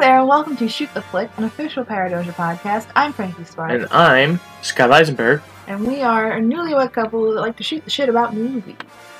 [0.00, 2.86] there, and welcome to Shoot the Flick, an official Paradoja podcast.
[2.94, 5.42] I'm Frankie Sparks, And I'm Scott Eisenberg.
[5.66, 8.76] and we are a newlywed couple that like to shoot the shit about movies.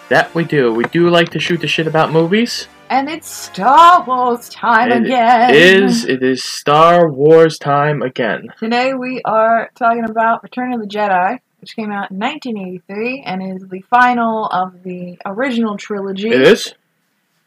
[0.08, 0.72] That we do.
[0.72, 2.68] We do like to shoot the shit about movies.
[2.90, 5.54] And it's Star Wars time It again.
[5.54, 8.48] Is it is Star Wars time again?
[8.58, 13.42] Today we are talking about Return of the Jedi, which came out in 1983 and
[13.56, 16.30] is the final of the original trilogy.
[16.30, 16.72] It is.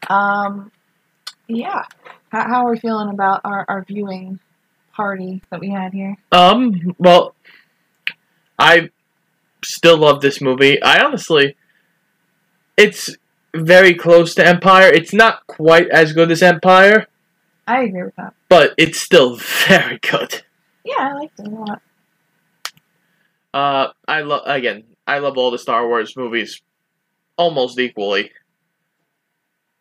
[0.08, 0.70] Um,
[1.48, 1.84] yeah.
[2.32, 4.40] How, how are we feeling about our, our viewing
[4.94, 6.16] party that we had here?
[6.32, 6.94] Um.
[6.98, 7.34] Well,
[8.58, 8.88] I
[9.62, 10.82] still love this movie.
[10.82, 11.56] I honestly,
[12.78, 13.14] it's
[13.54, 14.88] very close to Empire.
[14.88, 17.06] It's not quite as good as Empire,
[17.66, 18.32] I agree with that.
[18.48, 19.36] but it's still
[19.68, 20.42] very good.
[20.84, 21.82] Yeah, I liked it a lot.
[23.52, 24.84] Uh, I love again.
[25.06, 26.62] I love all the Star Wars movies
[27.36, 28.30] almost equally.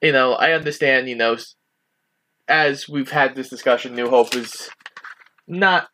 [0.02, 1.08] You know, I understand.
[1.08, 1.38] You know,
[2.48, 4.70] as we've had this discussion, New Hope is
[5.48, 5.88] not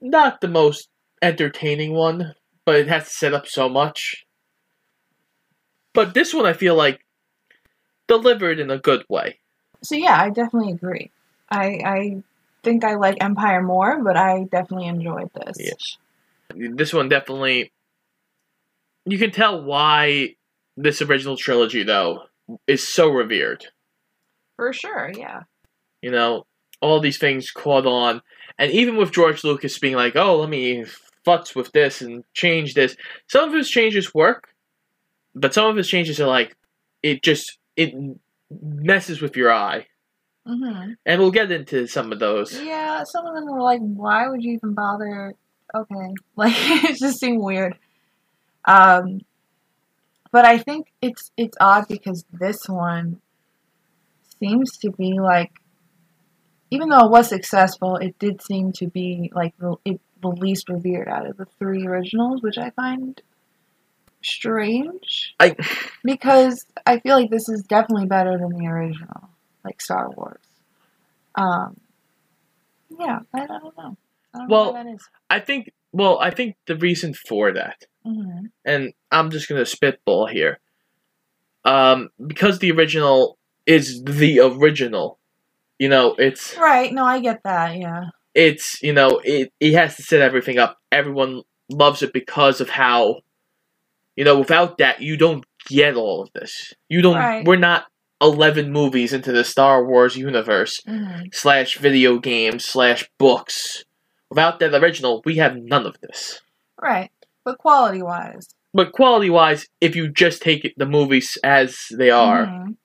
[0.00, 0.88] not the most
[1.22, 4.26] entertaining one, but it has to set up so much.
[5.92, 7.04] But this one, I feel like
[8.06, 9.38] delivered in a good way.
[9.82, 11.10] So yeah, I definitely agree.
[11.50, 12.22] I I
[12.62, 15.56] think I like Empire more, but I definitely enjoyed this.
[15.58, 15.96] Yes.
[16.54, 17.72] This one definitely.
[19.06, 20.36] You can tell why
[20.76, 22.24] this original trilogy, though,
[22.66, 23.66] is so revered.
[24.60, 25.44] For sure, yeah.
[26.02, 26.44] You know,
[26.82, 28.20] all these things caught on,
[28.58, 30.84] and even with George Lucas being like, "Oh, let me
[31.26, 32.94] futz with this and change this,"
[33.26, 34.48] some of his changes work,
[35.34, 36.58] but some of his changes are like,
[37.02, 37.94] it just it
[38.50, 39.86] messes with your eye,
[40.46, 42.60] hmm and we'll get into some of those.
[42.60, 45.32] Yeah, some of them were like, why would you even bother?
[45.74, 47.78] Okay, like it just seemed weird.
[48.66, 49.22] Um,
[50.30, 53.22] but I think it's it's odd because this one
[54.40, 55.52] seems to be like,
[56.70, 60.68] even though it was successful, it did seem to be like the, it, the least
[60.68, 63.20] revered out of the three originals, which I find
[64.22, 65.36] strange.
[65.40, 65.56] I
[66.04, 69.30] because I feel like this is definitely better than the original,
[69.64, 70.38] like Star Wars.
[71.34, 71.80] Um,
[72.98, 73.96] yeah, I, I don't know.
[74.34, 75.08] I don't Well, know that is.
[75.28, 80.26] I think well, I think the reason for that hmm and I'm just gonna spitball
[80.26, 80.60] here.
[81.64, 83.38] Um, because the original
[83.76, 85.18] is the original,
[85.78, 86.92] you know, it's Right?
[86.92, 87.76] No, I get that.
[87.78, 88.04] Yeah.
[88.34, 90.72] it's you know it it has to set everything up.
[91.00, 91.42] Everyone
[91.82, 93.20] loves it because of how,
[94.16, 96.52] you know, without that you don't get all of this.
[96.88, 97.16] You don't.
[97.16, 97.46] Right.
[97.46, 97.86] We're not
[98.20, 103.84] eleven movies into the Star Wars universe hmm slash video games slash books.
[104.30, 106.40] Without that original, we have none of this.
[106.80, 107.10] Right.
[107.44, 111.70] But quality wise, But quality wise, if you just take it, the movies as
[112.00, 112.76] they are, Mhm.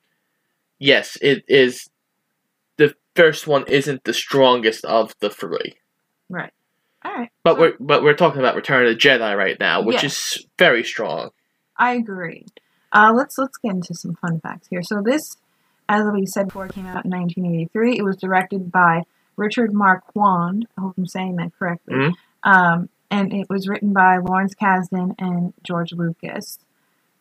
[0.86, 1.90] Yes, it is.
[2.78, 5.76] The first one isn't the strongest of the three,
[6.30, 6.52] Right.
[7.04, 7.30] All right.
[7.44, 10.38] but So- we're but we're talking about Return of the Jedi right now, which Yes.
[10.38, 11.30] is very strong.
[11.78, 12.46] I agree.
[12.92, 14.82] Uh, let's let's get into some fun facts here.
[14.84, 15.38] So this,
[15.90, 17.98] as we said before, came out in 1983.
[17.98, 19.04] It was directed by
[19.38, 20.68] Richard Marquand.
[20.78, 21.96] I hope I'm saying that correctly.
[21.96, 22.14] Mhm.
[22.44, 26.60] Um, and it was written by Lawrence Kasdan and George Lucas.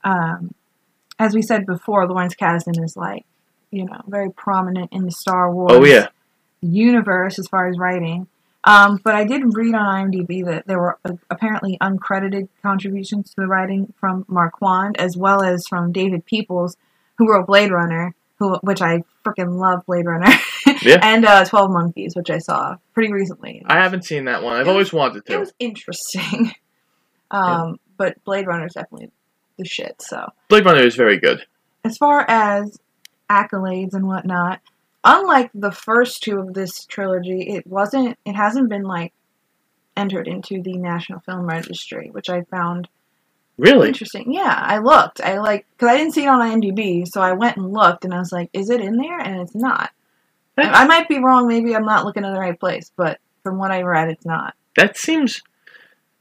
[0.05, 0.55] Um,
[1.19, 3.25] as we said before, Lawrence Kasdan is like,
[3.75, 6.09] you know, very prominent in the Star Wars Oh yeah,
[6.61, 8.27] universe as far as writing.
[8.67, 13.43] Um, but I did read on IMDb that there were uh, apparently uncredited contributions to
[13.43, 16.77] the writing from Marquand as well as from David Peoples,
[17.19, 20.33] who wrote Blade Runner, who which I freaking love Blade Runner,
[20.83, 20.99] Yeah.
[21.03, 23.63] and uh, Twelve Monkeys, which I saw pretty recently.
[23.67, 24.55] I haven't seen that one.
[24.55, 25.33] I've It always wanted to.
[25.35, 26.53] It was interesting,
[27.31, 29.11] um, but Blade Runner is definitely
[29.59, 30.01] the shit.
[30.01, 31.45] So Blade Runner is very good.
[31.85, 32.79] as far as
[33.31, 34.61] accolades and whatnot,
[35.03, 38.19] unlike the first two of this trilogy, it wasn't.
[38.25, 39.13] It hasn't been like
[39.97, 42.89] entered into the National Film Registry, which I found
[43.57, 44.33] Really, interesting.
[44.33, 45.21] Yeah, I looked.
[45.21, 48.13] I like because I didn't see it on IMDb, so I went and looked, and
[48.13, 49.91] I was like, "Is it in there?" And it's not.
[50.57, 51.47] That's- I might be wrong.
[51.47, 54.55] Maybe I'm not looking in the right place, but from what I read, it's not.
[54.77, 55.41] that seems.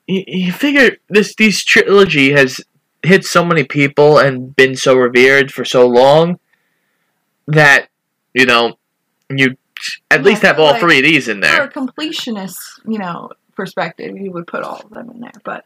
[0.06, 2.62] You, you figure this this trilogy has
[3.01, 6.38] hit so many people and been so revered for so long
[7.48, 7.88] that
[8.34, 8.78] you know
[9.30, 9.56] you
[10.12, 11.56] at Yeah, least have all like- three of these in there.
[11.56, 12.56] For a completionist,
[12.88, 15.31] you know, perspective, you would put all of them in there.
[15.44, 15.66] But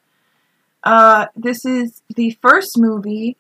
[0.84, 3.38] uh, this is the first movie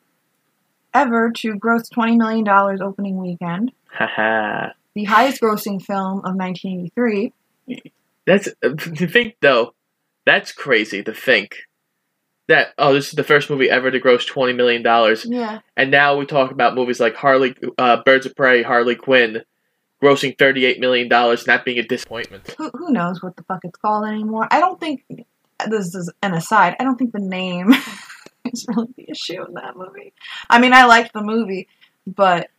[0.93, 3.71] ever to gross twenty million dollars opening weekend.
[4.93, 7.31] The highest grossing film of 1983.
[8.25, 9.75] That's to think though.
[10.25, 11.66] That's crazy to think
[12.47, 15.59] that oh, this is the first movie ever to gross twenty million dollars, Yeah.
[15.75, 19.43] and now we talk about movies like Harley, uh, Birds of Prey, Harley Quinn,
[20.01, 22.53] grossing $38 million, not being a disappointment.
[22.57, 24.47] Who, who knows what the fuck it's called anymore?
[24.51, 25.03] I don't think.
[25.67, 26.75] This is an aside.
[26.79, 27.73] I don't think the name
[28.45, 30.13] is really the issue in that movie.
[30.49, 31.67] I mean, I liked the movie,
[32.05, 32.49] but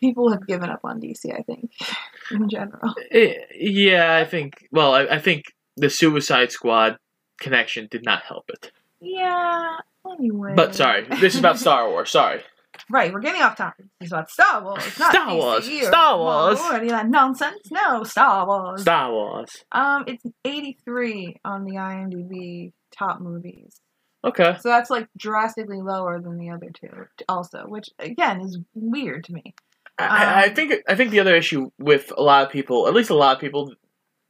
[0.00, 1.34] people have given up on DC.
[1.36, 1.72] I think
[2.30, 2.94] in general.
[3.10, 4.68] Eh, yeah, I think.
[4.70, 5.46] Well, I, I think
[5.76, 6.98] the Suicide Squad
[7.38, 8.72] connection did not help it.
[9.00, 9.76] Yeah.
[10.10, 10.54] Anyway.
[10.56, 12.10] But sorry, this is about Star Wars.
[12.10, 12.42] Sorry.
[12.90, 13.86] Right, we're getting off topic.
[14.00, 16.60] It's about Star Wars, It's not Star Wars, or Star Wars.
[16.60, 17.70] Or any of that nonsense.
[17.72, 18.82] No, Star Wars.
[18.82, 19.64] Star Wars.
[19.72, 23.80] Um, it's 83 on the IMDb top movies.
[24.24, 24.56] Okay.
[24.60, 29.32] So that's like drastically lower than the other two, also, which again is weird to
[29.32, 29.54] me.
[29.98, 32.94] I, I Um, think I think the other issue with a lot of people, at
[32.94, 33.74] least a lot of people,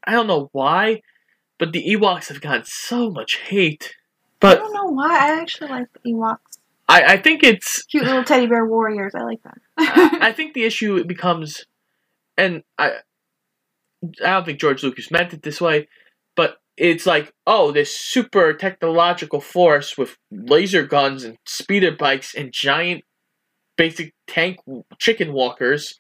[0.05, 1.03] I don't know why,
[1.59, 3.95] but the Ewoks have gotten so much hate.
[4.41, 5.11] But I don't know why.
[5.11, 6.39] I actually like the Ewoks.
[6.89, 9.15] I, I think it's Cute little teddy bear warriors.
[9.15, 9.61] I like them.
[9.77, 11.67] I think the issue becomes,
[12.37, 12.93] and I,
[14.25, 15.89] I don't think George Lucas meant it this way,
[16.35, 22.53] but it's like, oh, this super technological force with laser guns and speeder bikes and
[22.53, 23.05] giant,
[23.77, 24.59] basic tank
[24.99, 25.99] chicken walkers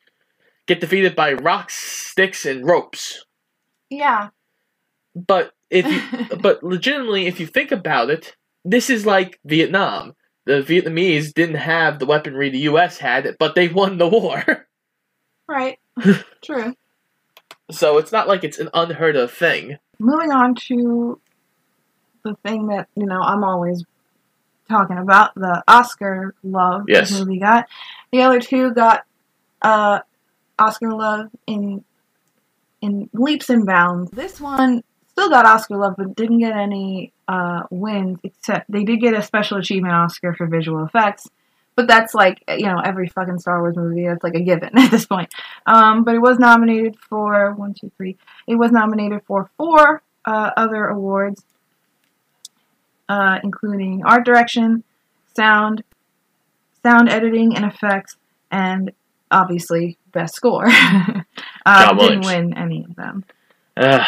[0.66, 3.24] get defeated by rocks, sticks, and ropes.
[3.90, 4.28] yeah.
[5.26, 10.14] But if you, but legitimately, if you think about it, this is like Vietnam.
[10.46, 12.98] The Vietnamese didn't have the weaponry the U.S.
[12.98, 14.66] had, but they won the war.
[15.48, 15.78] right.
[16.44, 16.74] True.
[17.70, 19.76] So it's not like it's an unheard of thing.
[19.98, 21.20] moving on to
[22.24, 23.84] the thing that you know I'm always
[24.70, 27.10] talking about the Oscar love Yes.
[27.10, 27.66] this movie got.
[28.12, 29.04] The other two got
[29.60, 30.00] uh,
[30.58, 31.84] Oscar love in
[32.80, 34.10] in leaps and bounds.
[34.12, 34.82] This one
[35.18, 38.20] still got Oscar love, but didn't get any uh, wins.
[38.22, 41.28] Except they did get a special achievement Oscar for visual effects.
[41.74, 44.06] But that's like you know every fucking Star Wars movie.
[44.06, 45.32] That's like a given at this point.
[45.66, 48.16] Um, but it was nominated for one, two, three.
[48.46, 51.42] It was nominated for four uh, other awards,
[53.08, 54.84] uh, including art direction,
[55.34, 55.82] sound,
[56.84, 58.16] sound editing and effects,
[58.52, 58.92] and
[59.30, 60.66] obviously best score.
[61.66, 63.24] uh, didn't win any of them.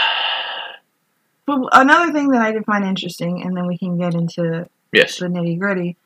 [1.50, 5.18] But another thing that I did find interesting, and then we can get into yes.
[5.18, 5.96] the nitty gritty.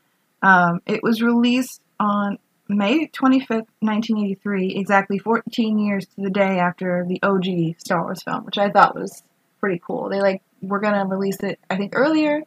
[0.42, 2.38] Um, it was released on
[2.68, 8.46] May 25th, 1983, exactly 14 years to the day after the OG Star Wars film,
[8.46, 9.22] which I thought was
[9.60, 10.08] pretty cool.
[10.08, 12.40] They like were gonna release it, I think earlier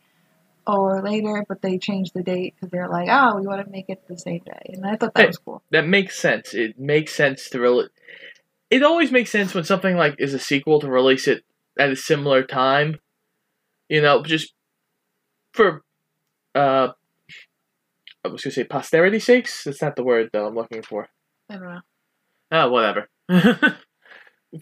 [0.66, 3.86] or later, but they changed the date because they're like, oh, we want to make
[3.90, 5.28] it the same day, and I thought that Hey.
[5.28, 5.62] was cool.
[5.70, 6.54] That makes sense.
[6.54, 7.88] It makes sense to really.
[8.70, 11.44] It always makes sense when something like is a sequel to release it
[11.80, 13.00] at a similar time.
[13.90, 14.54] You know, just
[15.54, 15.84] for
[16.56, 16.90] uh
[18.24, 19.64] I was gonna say posterity sakes.
[19.64, 21.08] That's not the word though I'm looking for.
[21.50, 21.82] I don't know.
[22.52, 23.10] Oh, whatever.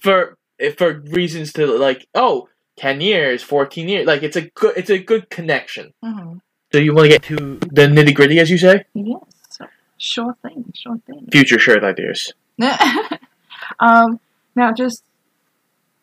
[0.02, 0.38] for
[0.78, 2.48] for reasons to like, oh,
[2.78, 4.08] 10 years, 14 years.
[4.08, 5.94] Like it's a good it's a good connection.
[6.04, 6.38] hmm
[6.72, 7.36] So you want to get to
[7.72, 8.86] the nitty gritty, as you say?
[8.94, 9.60] Yes,
[9.98, 11.28] sure thing, sure thing.
[11.32, 12.34] Future shirt ideas.
[13.80, 14.20] um,
[14.56, 15.04] now, just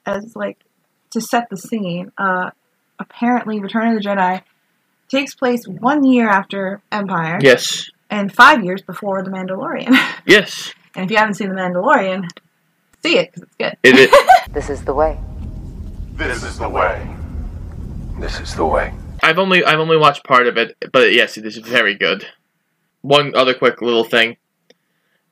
[0.06, 0.58] as like
[1.12, 2.50] to set the scene, uh,
[2.99, 4.43] apparently Return of the Jedi
[5.09, 7.91] takes place one year after Empire Yes.
[8.11, 9.97] and five years before The Mandalorian.
[10.26, 10.72] Yes.
[10.94, 12.29] and if you haven't seen The Mandalorian,
[13.03, 13.77] see it because it's good.
[13.82, 15.19] It, it, This is the way.
[16.15, 17.06] This is the way.
[18.19, 18.93] This is the way.
[19.22, 22.27] I've only I've only watched part of it, but yes, it is very good.
[23.01, 24.36] One other quick little thing: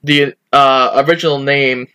[0.03, 1.89] the uh, original name,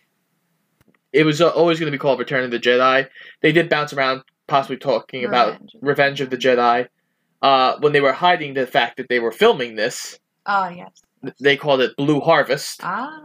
[1.12, 3.08] it was always going to be called Return of the Jedi.
[3.42, 5.76] They did bounce around, possibly talking about Revenge.
[5.80, 6.88] Revenge of the Jedi.
[7.42, 11.02] Uh, when they were hiding the fact that they were filming this, Oh yes.
[11.40, 12.80] they called it Blue Harvest.
[12.82, 13.22] Ah.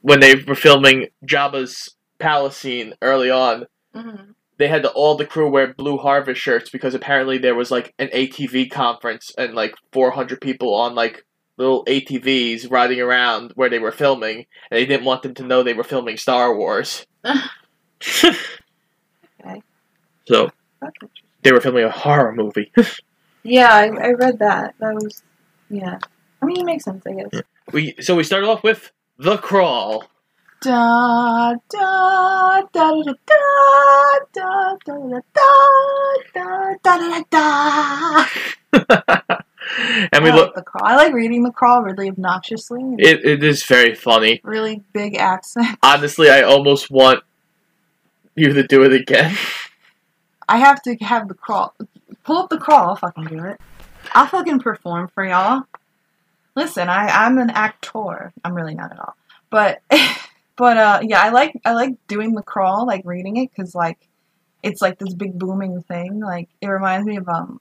[0.00, 5.26] When they were filming Jabba's palace scene early on, hmm they had the, all the
[5.26, 9.74] crew wear blue harvest shirts because apparently there was like an ATV conference and like
[9.92, 11.24] 400 people on like
[11.56, 15.62] little ATVs riding around where they were filming and they didn't want them to know
[15.62, 17.06] they were filming Star Wars.
[19.44, 19.60] Okay.
[20.26, 20.50] So
[21.42, 22.72] they were filming a horror movie.
[23.44, 24.74] Yeah, I, I read that.
[24.78, 25.22] That was
[25.68, 25.98] yeah.
[26.40, 27.42] I mean, it makes sense, I guess.
[27.72, 30.04] we so we started off with The Crawl.
[30.60, 33.12] Da da da da da
[34.32, 35.20] da da da
[36.34, 38.24] da da da da
[39.28, 39.38] da.
[40.12, 40.84] And we I look like the crawl.
[40.84, 42.82] I like reading the crawl really obnoxiously.
[42.98, 44.40] it, it is very funny.
[44.44, 45.78] really big accent.
[45.82, 47.22] Honestly, I almost want
[48.34, 49.36] you to do it again.
[50.48, 51.74] I have to have the crawl.
[52.24, 52.90] Pull up the crawl.
[52.90, 53.60] I'll fucking do it.
[54.12, 55.64] I'll fucking perform for y'all.
[56.54, 58.32] Listen, I I'm an actor.
[58.44, 59.16] I'm really not at all,
[59.48, 59.80] but
[60.56, 63.98] But uh, yeah, I like I like doing the crawl, like reading it, because like
[64.62, 66.20] it's like this big booming thing.
[66.20, 67.60] Like it reminds me of um,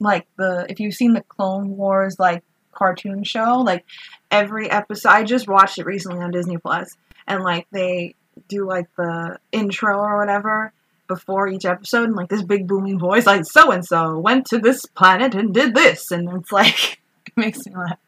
[0.00, 2.42] like the if you've seen the Clone Wars like
[2.72, 3.84] cartoon show, like
[4.30, 5.10] every episode.
[5.10, 8.14] I just watched it recently on Disney Plus, and like they
[8.48, 10.72] do like the intro or whatever
[11.06, 14.58] before each episode, and like this big booming voice, like so and so went to
[14.58, 17.98] this planet and did this, and it's like it makes me laugh.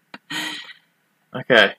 [1.35, 1.75] Okay.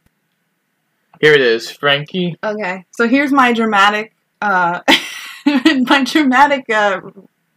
[1.22, 2.36] Here it is, Frankie.
[2.44, 4.82] Okay, so here's my dramatic, uh,
[5.46, 7.00] my dramatic uh,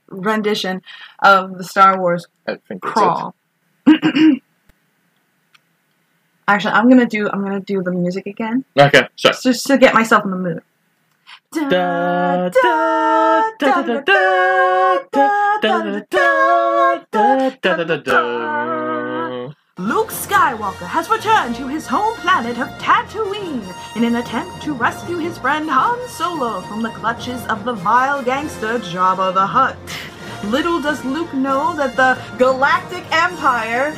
[0.08, 0.82] rendition
[1.22, 3.34] of the Star Wars I think crawl.
[6.48, 8.64] Actually, I'm gonna do I'm gonna do the music again.
[8.78, 9.34] Okay, sorry.
[9.42, 10.62] just to get myself in the mood.
[19.78, 23.62] Luke Skywalker has returned to his home planet of Tatooine
[23.94, 28.22] in an attempt to rescue his friend Han Solo from the clutches of the vile
[28.22, 29.76] gangster Jabba the Hutt.
[30.44, 33.90] Little does Luke know that the Galactic Empire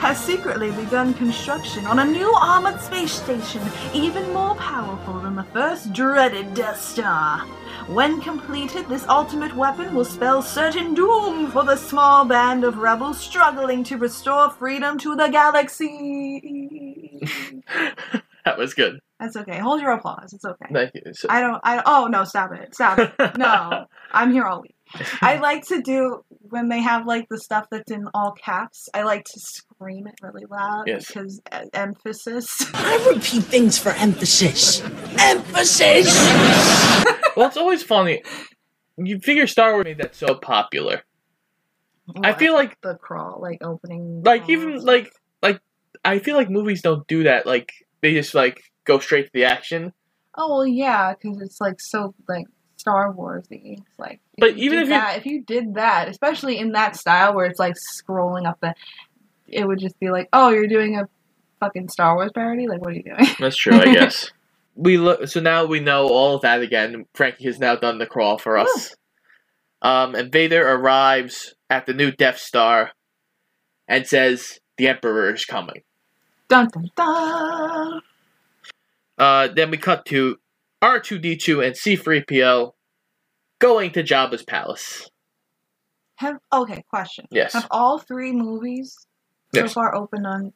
[0.00, 3.62] has secretly begun construction on a new armored space station,
[3.94, 7.40] even more powerful than the first dreaded Death Star.
[7.86, 13.18] When completed, this ultimate weapon will spell certain doom for the small band of rebels
[13.18, 16.40] struggling to restore freedom to the galaxy.
[18.44, 19.00] that was good.
[19.24, 19.58] That's okay.
[19.58, 20.34] Hold your applause.
[20.34, 20.66] It's okay.
[20.70, 21.14] Thank you.
[21.14, 21.58] So- I don't.
[21.64, 22.24] I oh no!
[22.24, 22.74] Stop it!
[22.74, 23.38] Stop it!
[23.38, 24.74] No, I'm here all week.
[25.22, 28.90] I like to do when they have like the stuff that's in all caps.
[28.92, 31.06] I like to scream it really loud Yes.
[31.06, 32.66] because uh, emphasis.
[32.74, 34.82] I repeat things for emphasis.
[35.18, 36.06] Emphasis!
[37.34, 38.22] well, it's always funny.
[38.98, 41.02] You figure Star Wars made that so popular.
[42.22, 44.22] I feel like the crawl, like opening.
[44.22, 45.10] like even like
[45.42, 45.60] like
[46.04, 47.46] I feel like movies don't do that.
[47.46, 49.92] Like they just like go straight to the action.
[50.36, 53.78] Oh well, yeah, because it's like so like Star Warsy.
[53.78, 57.46] It's like, But even if you- if you did that, especially in that style where
[57.46, 58.74] it's like scrolling up the,
[59.46, 61.08] it would just be like, oh, you're doing a
[61.60, 62.66] fucking Star Wars parody.
[62.66, 63.26] Like, what are you doing?
[63.38, 64.30] That's true, I guess.
[64.74, 67.06] we look so now we know all of that again.
[67.14, 68.94] Frankie has now done the crawl for us.
[69.82, 72.90] Um, and Vader arrives at the new Death Star
[73.86, 75.82] and says the Emperor is coming.
[76.48, 78.00] dun dun dun.
[79.18, 80.38] Uh, then we cut to
[80.82, 82.72] R2D2 and C3PO
[83.58, 85.08] going to Jabba's palace.
[86.16, 87.26] Have okay, question.
[87.30, 87.52] Yes.
[87.54, 89.06] Have all three movies
[89.54, 89.72] so Yes.
[89.72, 90.52] far opened on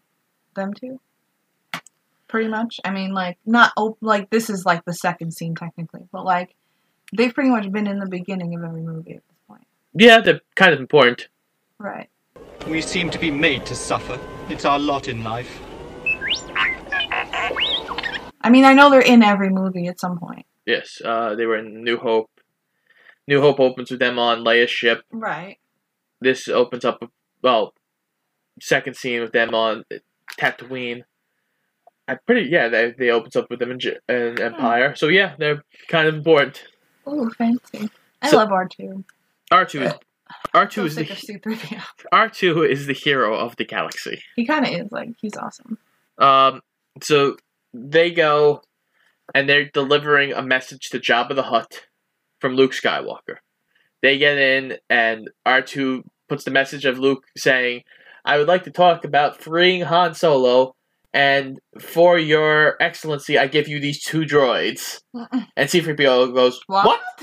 [0.55, 1.01] them two?
[2.29, 2.79] Pretty much.
[2.85, 6.55] I mean, like not op- like this is like the second scene technically, but like
[7.17, 10.41] they've pretty much been in the beginning of every movie at this point, Yeah, they're
[10.55, 11.29] kind of important.
[11.79, 12.09] right?
[12.67, 14.19] We seem to be made to suffer.
[14.51, 15.61] It's our lot in life.
[18.49, 21.59] I mean, I know they're in every movie at some point, Yes, uh, they were
[21.59, 22.31] in New Hope.
[23.27, 25.03] New Hope opens with them on Leia's ship.
[25.13, 25.59] right?
[26.23, 27.03] This opens up,
[27.43, 27.75] well,
[28.59, 29.85] second scene with them on
[30.41, 31.03] Tatooine.
[32.09, 33.79] I pretty yeah, they they opens up with them in,
[34.09, 34.95] in Empire.
[34.97, 36.65] So yeah, they're kind of important.
[37.07, 37.91] Oh, fancy.
[38.23, 39.05] I So- love R two.
[39.51, 39.93] R two is
[40.55, 41.77] R two is the sick of C three PO.
[42.11, 44.23] R two is the hero of the galaxy.
[44.37, 45.77] He kind of is like he's awesome.
[46.17, 46.63] Um,
[47.03, 47.37] so
[47.73, 48.63] they go
[49.35, 51.87] and they're delivering a message to Jabba the Hutt
[52.41, 53.37] from Luke Skywalker.
[54.03, 57.83] They get in, and R2 puts the message of Luke saying,
[58.25, 60.75] I would like to talk about freeing Han Solo,
[61.13, 65.01] and for your excellency, I give you these two droids.
[65.57, 67.01] And C3PO goes, What?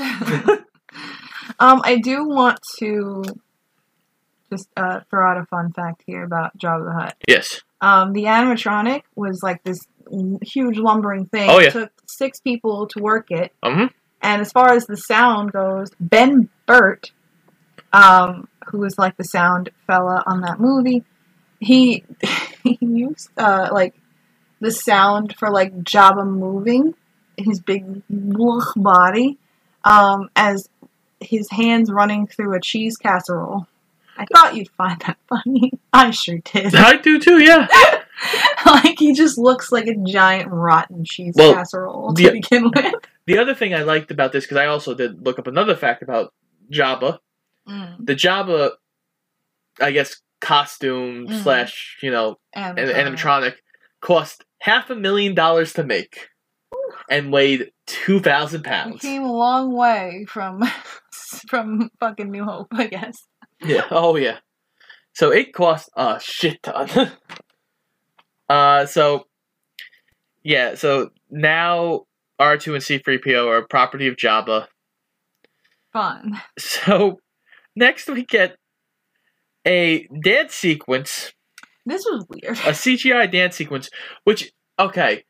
[1.60, 3.24] um, I do want to
[4.52, 7.16] just uh, throw out a fun fact here about Jabba the Hutt.
[7.28, 7.62] yes.
[7.82, 9.80] Um, the animatronic was like this
[10.42, 11.50] huge lumbering thing.
[11.50, 11.68] Oh, yeah.
[11.68, 13.54] It took six people to work it.
[13.64, 13.90] Mhm.
[14.22, 17.12] And as far as the sound goes, Ben Burtt,
[17.94, 21.04] um, who was like the sound fella on that movie,
[21.60, 22.04] he
[22.64, 23.94] he used uh, like
[24.60, 26.96] the sound for like Jabba moving
[27.38, 28.02] his big
[28.76, 29.38] body
[29.84, 30.70] um, as
[31.20, 33.68] his hands running through a cheese casserole.
[34.18, 35.74] I thought you'd find that funny.
[35.92, 36.74] I sure did.
[36.76, 37.68] I do too, yeah.
[38.66, 42.94] like he just looks like a giant rotten cheese Well, casserole to the- begin with.
[43.28, 46.02] The other thing I liked about this, because I also did look up another fact
[46.04, 46.34] about
[46.72, 47.20] Jabba,
[47.68, 48.06] Mm.
[48.06, 48.72] the Jabba,
[49.82, 51.42] I guess, costume Mm.
[51.44, 53.56] slash, you know, And, an animatronic
[54.02, 56.30] cost half a million dollars to make
[57.10, 59.02] and weighed 2,000 We pounds.
[59.02, 60.62] came a long way from
[61.50, 63.16] from fucking New Hope, I guess.
[63.62, 64.38] Yeah, oh yeah.
[65.14, 66.88] So it cost a shit ton.
[68.50, 69.26] uh, so,
[70.44, 72.06] yeah, so now
[72.40, 74.68] R2 and C3PO are property of Jabba.
[75.94, 76.40] Fun.
[76.60, 77.20] So
[77.76, 78.58] next we get
[79.66, 81.32] a dance sequence,
[81.86, 82.58] This was weird.
[82.60, 83.90] a CGI dance sequence,
[84.24, 85.24] which okay,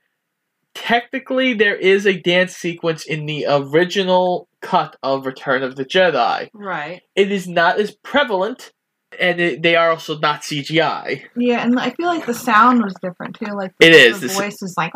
[0.74, 6.50] technically there is a dance sequence in the original cut of Return of the Jedi.
[6.54, 7.02] Right.
[7.16, 8.72] It is not as prevalent,
[9.20, 11.24] and it, they are also not CGI.
[11.36, 13.54] Yeah, and I feel like the sound was different too.
[13.54, 14.22] Like It is.
[14.22, 14.94] The voice is like.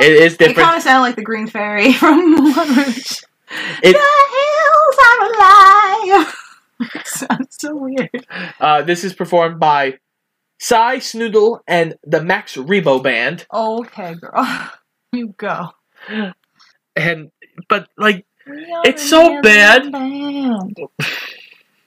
[0.00, 0.58] It is different.
[0.58, 3.22] It kind of sounded like the Green Fairy from Moulin Rouge.
[3.82, 5.26] It- the hills are
[6.18, 6.34] alive.
[6.94, 8.26] it sounds so weird.
[8.60, 9.98] Uh, this is performed by
[10.58, 14.70] Sy Snoodle and the Max Rebo Band, Okay, girl,
[15.12, 15.70] you go.
[16.96, 17.30] and
[17.68, 18.24] but like
[18.84, 19.92] It's so bad.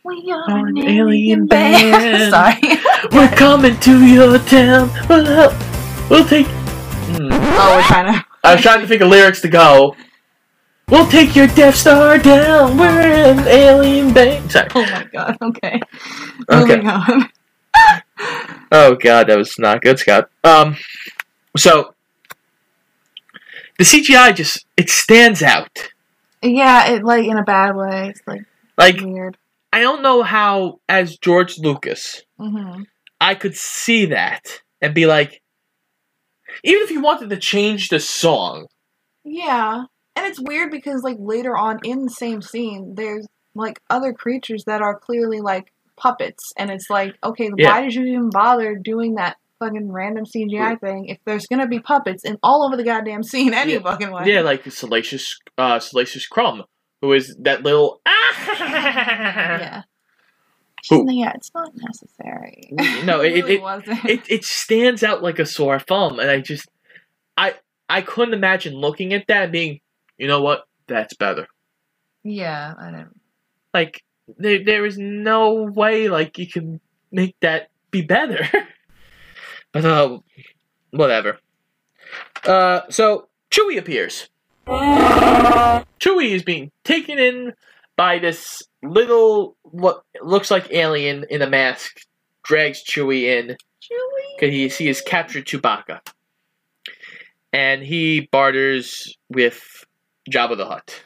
[0.04, 1.92] We are an an alien band.
[1.92, 2.32] band.
[2.32, 2.80] Sorry.
[3.12, 4.90] we're coming to your town.
[5.10, 5.54] We'll help.
[6.10, 6.48] We'll take.
[6.48, 7.30] Hmm.
[7.32, 8.26] oh, we're trying to.
[8.44, 9.96] I was trying to think of lyrics to go.
[10.88, 12.78] We'll take your Death Star down.
[12.78, 14.52] We're an alien band.
[14.52, 14.70] Sorry.
[14.74, 15.38] Oh my god.
[15.42, 15.80] Okay.
[16.50, 16.76] Okay.
[16.78, 17.30] Moving on.
[18.72, 20.30] Oh god, that was not good, Scott.
[20.44, 20.78] Um,
[21.58, 21.94] so
[23.78, 25.92] the CGI just it stands out.
[26.42, 28.10] Yeah, it like in a bad way.
[28.10, 28.42] It's like
[28.78, 29.38] Like weird.
[29.72, 32.84] I don't know how, as George Lucas, hmm
[33.22, 35.42] I could see that and be like,
[36.64, 38.68] even if you wanted to change the song,
[39.26, 39.84] Yeah,
[40.16, 44.64] and it's weird because like later on in the same scene, there's like other creatures
[44.66, 47.74] that are clearly like puppets, and it's like, okay, Yeah.
[47.74, 51.80] why did you even bother doing that fucking random CGI thing if there's gonna be
[51.80, 53.80] puppets in all over the goddamn scene any Yeah.
[53.82, 54.32] fucking way?
[54.32, 56.64] yeah, like Salacious, uh, Salacious Crumb,
[57.02, 58.02] who is that little.
[58.06, 59.82] yeah.
[60.90, 62.70] Who- She's- Yeah, it's not necessary.
[63.04, 64.06] No, it- really it- wasn't.
[64.06, 66.68] it it stands out like a sore thumb, and I just,
[67.38, 67.56] I
[67.90, 69.82] I couldn't imagine looking at that and being,
[70.18, 71.48] you know what, that's better.
[72.24, 73.20] yeah, I don't.
[73.74, 74.04] Like
[74.38, 76.80] there there is no way like you can
[77.12, 78.48] make that be better.
[79.74, 80.20] but uh,
[80.92, 81.40] whatever.
[82.46, 84.30] Uh, so Chewie appears.
[86.00, 87.54] Chewie is being taken in
[87.96, 92.02] by this little what looks like alien in a mask.
[92.44, 93.58] Drags Chewie in
[94.36, 96.00] because he he has captured Chewbacca,
[97.54, 99.86] and he barters with
[100.32, 101.04] Jabba the Hutt.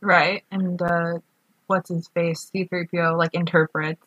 [0.00, 1.18] Right, and uh,
[1.66, 2.50] what's his face?
[2.52, 4.02] C-3PO like interprets.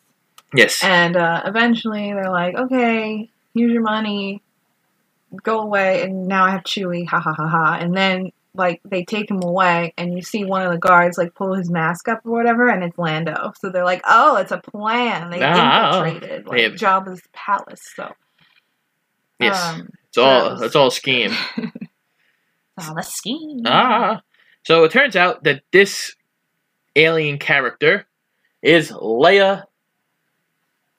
[0.53, 0.83] Yes.
[0.83, 4.41] And uh, eventually they're like, okay, here's your money,
[5.41, 7.77] go away, and now I have Chewie, ha ha ha ha.
[7.79, 11.33] And then like they take him away, and you see one of the guards like
[11.35, 13.51] pull his mask up or whatever, and it's Lando.
[13.59, 15.29] So they're like, oh, it's a plan.
[15.31, 17.81] They Ah, infiltrated like have- Jabba's palace.
[17.95, 18.11] So
[19.39, 19.61] Yes.
[19.63, 20.61] um, It's all gross.
[20.65, 21.31] it's all a scheme.
[21.57, 23.61] it's all a scheme.
[23.65, 24.21] Ah.
[24.63, 26.15] So it turns out that this
[26.95, 28.05] alien character
[28.61, 29.63] is Leia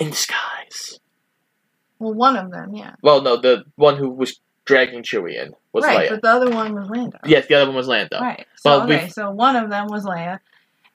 [0.01, 0.99] in disguise.
[1.99, 2.97] Well, one of them, yeah.
[3.03, 6.11] Well, no, the one who was dragging Chewie in was right, Leia.
[6.15, 7.19] but the other one was Lando.
[7.25, 8.21] Yes, the other one was Lando.
[8.21, 8.47] Right.
[8.57, 10.41] So Well, okay, we've- so one of them was Leia,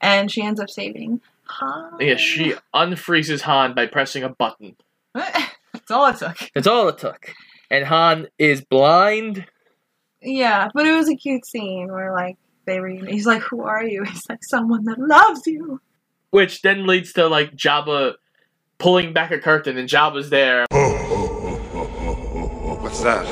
[0.01, 1.97] and she ends up saving Han.
[1.99, 4.75] Yeah, she unfreezes Han by pressing a button.
[5.13, 6.37] That's all it took.
[6.53, 7.33] That's all it took.
[7.71, 9.45] And Han is blind.
[10.21, 12.89] Yeah, but it was a cute scene where like they were.
[12.89, 15.79] He's like, "Who are you?" He's like, "Someone that loves you."
[16.31, 18.15] Which then leads to like Jabba
[18.79, 20.65] pulling back a curtain and Jabba's there.
[22.81, 23.25] What's that?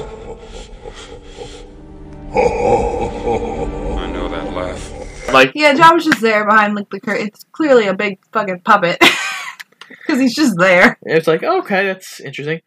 [3.98, 5.32] I know that laugh.
[5.34, 7.28] Like Yeah, Jabba's just there behind like the curtain.
[7.28, 9.00] It's clearly a big fucking puppet
[9.90, 10.98] because he's just there.
[11.02, 12.62] it's like, okay, that's interesting.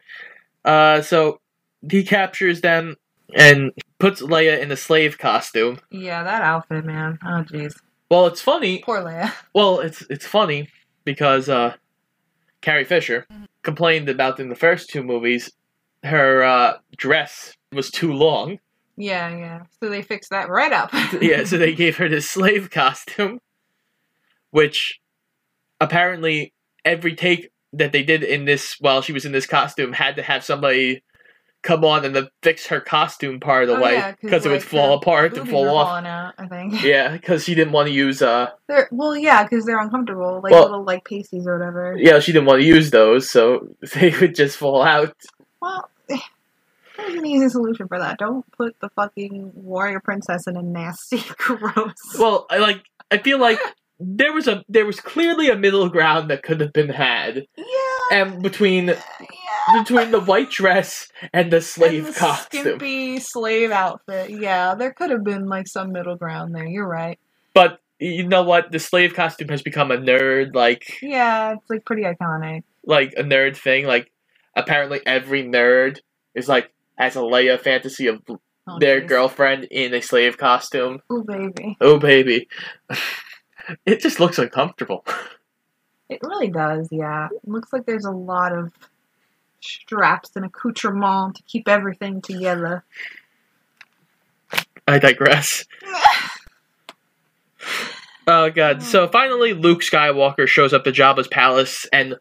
[0.65, 1.41] Uh so
[1.89, 2.97] he captures them
[3.35, 5.79] and puts Leia in a slave costume.
[5.91, 7.19] Yeah, that outfit, man.
[7.25, 7.75] Oh jeez,
[8.11, 8.81] Well, it's funny.
[8.85, 9.33] poor Leia.
[9.55, 10.69] Well, it's it's funny
[11.05, 11.75] because uh
[12.61, 13.27] Carrie Fisher
[13.63, 15.51] complained about in the first two movies
[16.03, 18.59] her uh dress was too long.
[19.01, 19.63] Yeah, yeah.
[19.81, 20.91] So they fixed that right up.
[21.21, 23.41] yeah, so they gave her this slave costume,
[24.51, 25.01] which
[25.81, 26.53] apparently
[26.85, 30.23] every take that they did in this while she was in this costume had to
[30.23, 31.03] have somebody
[31.63, 34.63] come on and fix her costume part of the Oh, way yeah, because it would
[34.63, 36.05] fall apart and fall off.
[36.05, 36.35] out.
[36.39, 36.83] I think.
[36.83, 40.53] Yeah, because she didn't want to use uh They're well, yeah, because they're uncomfortable, like
[40.53, 41.97] Well- little like pasties or whatever.
[41.99, 45.15] yeah she didn't want to use those, so they would just fall out.
[45.61, 45.91] Well,
[47.01, 48.19] there's an easy solution for that.
[48.19, 51.95] Don't put the fucking warrior princess in a nasty, gross.
[52.19, 53.59] Well, I like I feel like
[53.99, 57.65] there was a there was clearly a middle ground that could have been had, yeah,
[58.13, 59.83] and between yeah.
[59.83, 62.61] between the white dress and the slave And the costume.
[62.63, 64.31] skimpy slave outfit.
[64.31, 66.67] Yeah, there could have been like some middle ground there.
[66.67, 67.19] You're right.
[67.53, 68.73] But you know what?
[68.73, 72.63] The slave costume has become a nerd like Yeah, it's like pretty iconic.
[72.87, 73.85] like a nerd thing.
[73.87, 74.11] Like
[74.57, 75.99] apparently every nerd
[76.35, 78.23] is like has a Leia fantasy of
[78.71, 79.09] Oh, their geez.
[79.09, 81.01] girlfriend in a slave costume.
[81.09, 81.77] Oh baby.
[81.81, 82.49] Oh baby.
[83.87, 85.05] it just looks uncomfortable.
[86.09, 87.29] It really does, yeah.
[87.33, 88.73] It looks like there's a lot of
[89.61, 92.85] straps and accoutrement to keep everything together.
[94.87, 95.65] I digress.
[98.27, 98.83] Oh god.
[98.83, 99.09] So oh.
[99.09, 102.15] finally Luke Skywalker shows up to Jabba's palace and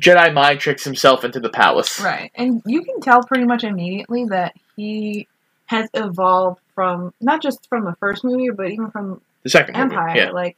[0.00, 2.00] Jedi mind tricks himself into the palace.
[2.00, 2.30] Right.
[2.34, 5.26] And you can tell pretty much immediately that he
[5.66, 9.94] has evolved from not just from the first movie, but even from The second movie.
[9.94, 10.16] Empire.
[10.16, 10.30] Yeah.
[10.30, 10.56] Like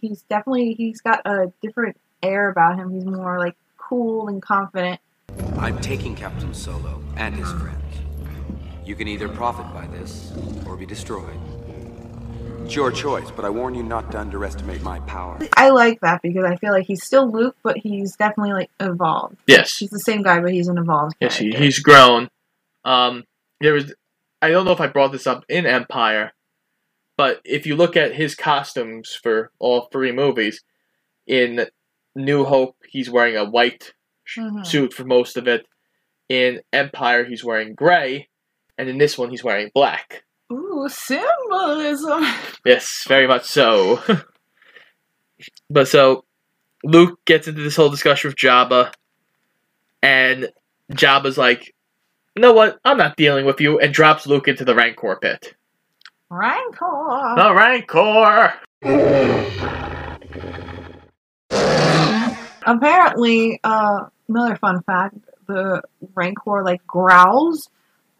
[0.00, 2.90] he's definitely he's got a different air about him.
[2.90, 5.00] He's more like cool and confident.
[5.58, 7.78] I'm taking Captain Solo and his friends.
[8.84, 10.32] You can either profit by this
[10.66, 11.38] or be destroyed.
[12.64, 15.38] It's your choice, but I warn you not to underestimate my power.
[15.56, 19.36] I like that because I feel like he's still Luke, but he's definitely like evolved.
[19.46, 19.76] Yes.
[19.76, 21.16] He's the same guy, but he's an evolved.
[21.20, 22.28] Yes, he, he's grown.
[22.84, 23.24] Um,
[23.60, 23.92] there was,
[24.40, 26.32] I don't know if I brought this up in Empire,
[27.18, 30.62] but if you look at his costumes for all three movies,
[31.26, 31.66] in
[32.16, 33.92] New Hope he's wearing a white
[34.24, 34.64] sh- Mhm.
[34.66, 35.66] suit for most of it.
[36.28, 38.28] In Empire he's wearing gray,
[38.78, 40.24] and in this one he's wearing black.
[40.52, 42.24] Ooh, symbolism.
[42.64, 44.00] Yes, very much so.
[45.70, 46.24] but so
[46.84, 48.92] Luke gets into this whole discussion with Jabba,
[50.00, 50.48] and
[50.92, 51.74] Jabba's like,
[52.36, 52.78] "You know what?
[52.84, 55.56] I'm not dealing with you," and drops Luke into the Rancor pit.
[56.28, 57.34] Rancor.
[57.36, 58.54] The Rancor.
[62.64, 65.16] Apparently, uh, another fun fact:
[65.48, 65.82] the
[66.14, 67.68] Rancor like growls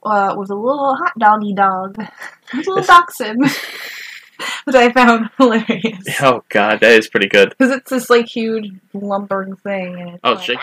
[0.04, 1.96] uh, with a little hot doggy dog,
[2.52, 3.40] a little dachshund,
[4.64, 7.50] which I found hilarious Oh God, that is pretty good.
[7.50, 10.58] because it's this like huge lumbering thing, and it's Oh, like, shit.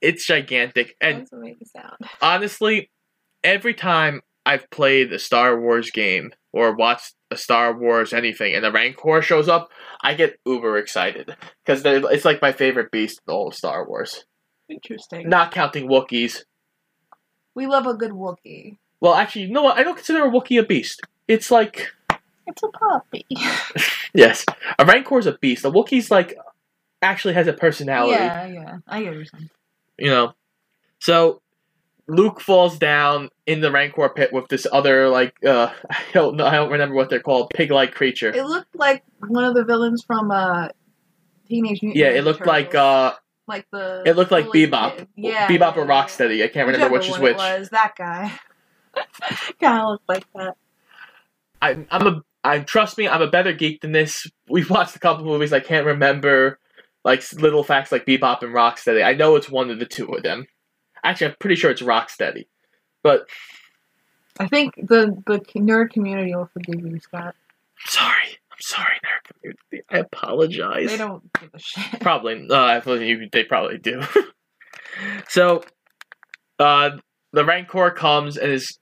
[0.00, 1.96] It's gigantic, and That's what makes it sound.
[2.20, 2.90] honestly,
[3.44, 8.64] every time I've played a Star Wars game or watched a Star Wars anything and
[8.64, 9.68] the Rancor shows up,
[10.02, 14.24] I get uber excited because it's like my favorite beast in all of Star Wars.
[14.68, 15.28] Interesting.
[15.28, 16.42] Not counting Wookiees.
[17.54, 18.78] We love a good Wookiee.
[19.00, 19.76] Well, actually, you know what?
[19.78, 21.00] I don't consider a Wookiee a beast.
[21.28, 21.92] It's like
[22.46, 23.26] It's a puppy.
[24.14, 24.44] yes,
[24.78, 25.64] a Rancor is a beast.
[25.64, 26.36] A Wookiee's like
[27.02, 28.12] actually has a personality.
[28.14, 28.78] yeah, yeah.
[28.86, 29.50] I get what you're saying.
[29.98, 30.34] you know.
[31.00, 31.42] So
[32.06, 36.46] Luke falls down in the Rancor pit with this other like uh I don't know
[36.46, 38.30] I don't remember what they're called pig like creature.
[38.30, 40.68] It looked like one of the villains from uh,
[41.48, 43.14] Teenage Mutant yeah, it Ninja looked like uh
[43.46, 44.98] like the it looked like Bebop.
[44.98, 45.08] kid.
[45.16, 45.86] Yeah, Bebop yeah, or.
[45.86, 46.42] Rocksteady.
[46.44, 47.34] I can't remember which is which.
[47.34, 48.32] It was that guy.
[49.60, 50.56] kind of looked like that.
[51.60, 54.26] I I'm a I trust me, I'm a better geek than this.
[54.48, 56.58] We've watched a couple movies I can't remember
[57.04, 59.04] like little facts like Bebop and Rocksteady.
[59.04, 60.46] I know it's one of the two of them.
[61.04, 62.46] Actually, I'm pretty sure it's Rocksteady.
[63.02, 63.26] But
[64.38, 67.34] I think the the nerd community will forgive you, Scott.
[67.86, 68.38] Sorry.
[68.62, 69.86] Sorry, nerd community.
[69.90, 70.88] I apologize.
[70.88, 72.00] They don't give a shit.
[72.00, 72.46] Probably.
[72.48, 74.02] Uh, you, they probably do.
[75.28, 75.64] so,
[76.60, 76.90] uh,
[77.32, 78.78] the Rancor comes and is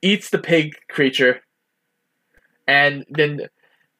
[0.00, 1.42] eats the pig creature,
[2.66, 3.48] and then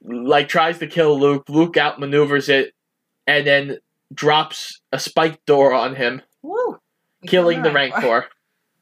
[0.03, 1.45] like tries to kill Luke.
[1.51, 2.73] Luke outmaneuvers it,
[3.27, 3.79] and then
[4.15, 6.79] drops a spiked door on him, Woo!
[7.27, 8.29] Killing the Rancor.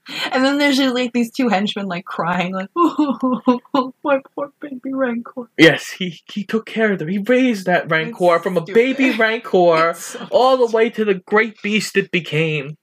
[0.32, 4.92] And then there's just, like these two henchmen like crying, like, "Oh, my poor baby
[4.92, 7.08] Rancor." Yes, he he took care of them.
[7.08, 8.74] He raised that Rancor It's from a stupid.
[8.74, 12.76] baby Rancor so all the way to the great beast it became.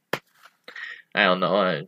[1.15, 1.55] I don't know.
[1.55, 1.83] I,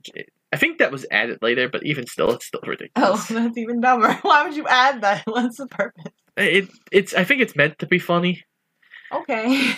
[0.51, 3.29] I think that was added later, but even still, it's still ridiculous.
[3.29, 4.13] Oh, that's even dumber.
[4.23, 5.21] Why would you add that?
[5.25, 6.11] What's the purpose?
[6.35, 7.13] It it's.
[7.13, 8.43] I think it's meant to be funny.
[9.11, 9.73] Okay.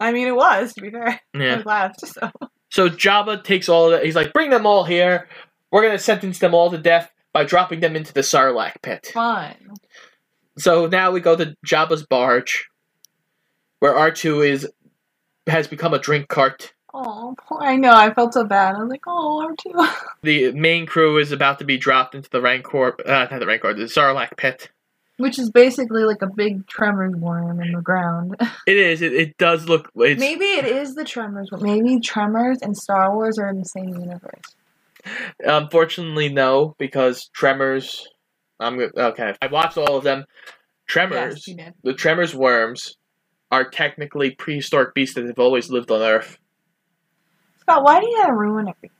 [0.00, 1.08] I mean, it was, to be fair.
[1.34, 1.62] I Yeah.
[1.64, 2.30] laughed, so.
[2.76, 4.04] So Jabba takes all of that.
[4.04, 5.28] He's like, "Bring them all here.
[5.72, 9.54] We're gonna sentence them all to death by dropping them into the Sarlacc pit." Fun.
[10.58, 12.68] So now we go to Jabba's barge,
[13.78, 14.68] where R two is
[15.46, 16.74] has become a drink cart.
[16.92, 17.62] Oh, poor.
[17.62, 18.74] I know, I felt so bad.
[18.74, 19.94] I was like, oh, R2.
[20.22, 23.74] The main crew is about to be dropped into the Rancor, uh, not the Rancor,
[23.74, 24.70] the Sarlacc pit.
[25.18, 28.36] Which is basically like a big Tremors worm in the ground.
[28.66, 29.00] It is.
[29.00, 29.90] It, it does look.
[29.94, 33.64] It's, maybe it is the Tremors, but maybe Tremors and Star Wars are in the
[33.64, 34.56] same universe.
[35.38, 38.08] Unfortunately, no, because Tremors.
[38.58, 39.34] I'm okay.
[39.40, 40.24] I watched all of them.
[40.86, 41.46] Tremors.
[41.46, 42.96] Yes, the Tremors worms
[43.50, 46.38] are technically prehistoric beasts that have always lived on Earth.
[47.60, 48.90] Scott, why do you gotta ruin everything?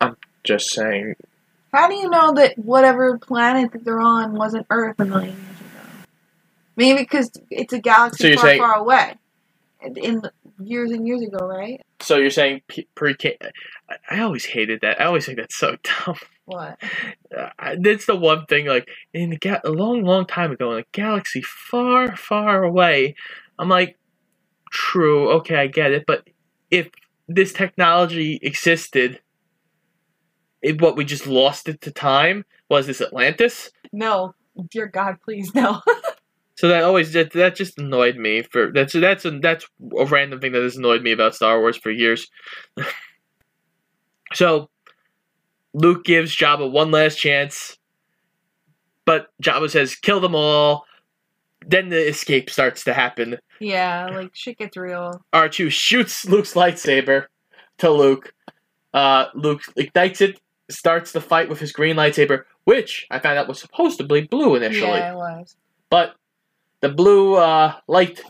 [0.00, 1.14] I'm just saying.
[1.72, 5.60] How do you know that whatever planet that they're on wasn't Earth a million years
[5.60, 5.80] ago?
[6.76, 9.14] Maybe because it's a So galaxy you're far, saying- far away.
[9.96, 10.22] In-
[10.60, 11.80] years and years ago, right?
[12.00, 13.16] So you're saying p- pre
[13.90, 15.00] I, I always hated that.
[15.00, 16.16] I always think that's so dumb.
[16.46, 16.78] What?
[17.36, 18.66] Uh, that's the one thing.
[18.66, 23.16] Like in the ga- a long, long time ago, in a galaxy far, far away.
[23.58, 23.98] I'm like,
[24.72, 26.04] true, okay, I get it.
[26.06, 26.28] But
[26.70, 26.90] if
[27.28, 29.20] this technology existed,
[30.62, 33.70] if what we just lost it to time was this Atlantis.
[33.92, 34.34] No,
[34.70, 35.80] dear God, please no.
[36.62, 39.66] So that always that, that just annoyed me for that's that's a, that's
[39.98, 42.28] a random thing that has annoyed me about Star Wars for years.
[44.34, 44.70] so
[45.74, 47.78] Luke gives Jabba one last chance,
[49.04, 50.84] but Jabba says kill them all.
[51.66, 53.38] Then the escape starts to happen.
[53.58, 55.24] yeah, like shit gets real.
[55.32, 57.26] R2 shoots Luke's lightsaber
[57.78, 58.34] to Luke.
[58.94, 60.38] Uh, Luke ignites it,
[60.72, 64.22] starts the fight with his green lightsaber, which I found out was supposed to be
[64.22, 65.56] blue initially Yeah, it was.
[65.90, 66.14] but
[66.80, 68.22] the blue uh, light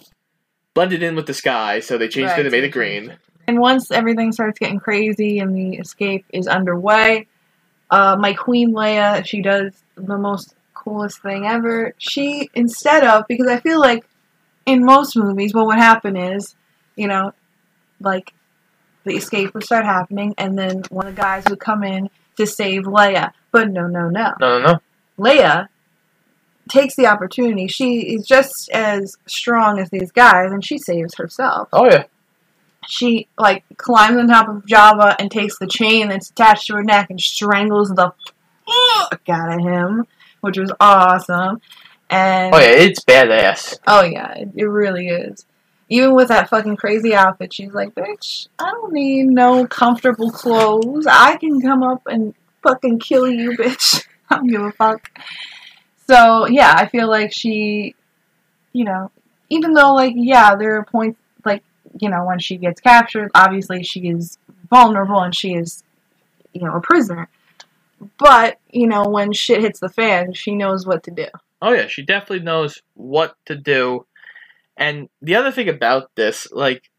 [0.75, 3.17] blended in with the sky, so they changed it and made it green.
[3.47, 7.27] And once everything starts getting crazy and the escape is underway,
[7.91, 11.95] uh, my queen Leia, she does the most coolest thing ever.
[11.99, 14.05] She, instead of, because I feel like
[14.65, 16.55] in most movies, what would happen is,
[16.97, 17.33] you know,
[18.01, 18.33] like
[19.05, 22.09] the escape would start happening, and then one of the guys would come in
[22.45, 23.33] to save Leia.
[23.51, 24.35] But no, no, no.
[24.41, 24.81] No, no, no.
[25.19, 25.69] Leia
[26.69, 27.67] takes the opportunity.
[27.69, 32.05] She is just as strong as these guys, and she saves herself Oh yeah.
[32.87, 36.83] she like climbs on top of Jabba and takes the chain that's attached to her
[36.85, 38.13] neck and strangles the
[38.67, 40.07] fuck out of him,
[40.41, 41.61] which was awesome.
[42.09, 43.79] And Oh yeah, it's badass.
[43.87, 45.45] oh yeah, it, it really is.
[45.93, 51.07] Even with that fucking crazy outfit, she's like, "Bitch, I don't need no comfortable clothes.
[51.07, 54.07] I can come up and fucking kill you, bitch.
[54.31, 55.11] I don't give a fuck."
[56.07, 57.95] So yeah, I feel like she,
[58.73, 59.11] you know,
[59.51, 61.63] even though like yeah, there are points like
[62.01, 64.39] you know when she gets captured, obviously she is
[64.71, 65.85] vulnerable and she is,
[66.55, 67.29] you know, a prisoner.
[68.19, 71.27] But you know when shit hits the fan, she knows what to do.
[71.61, 74.07] Oh yeah, she definitely knows what to do.
[74.77, 76.91] And the other thing about this, like,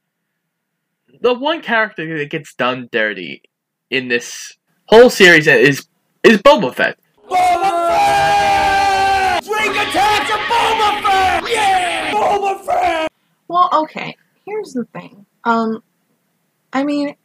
[1.22, 3.44] the one character that gets done dirty
[3.90, 5.88] in this whole series is
[6.24, 6.98] is Boba Fett.
[7.28, 9.44] Boba Fett!
[9.44, 11.52] Drink attacks of Boba Fett!
[11.52, 12.14] Yeah!
[12.14, 13.12] Boba Fett!
[13.48, 14.16] Well, okay.
[14.46, 15.26] Here's the thing.
[15.44, 15.84] Um,
[16.72, 17.16] I mean,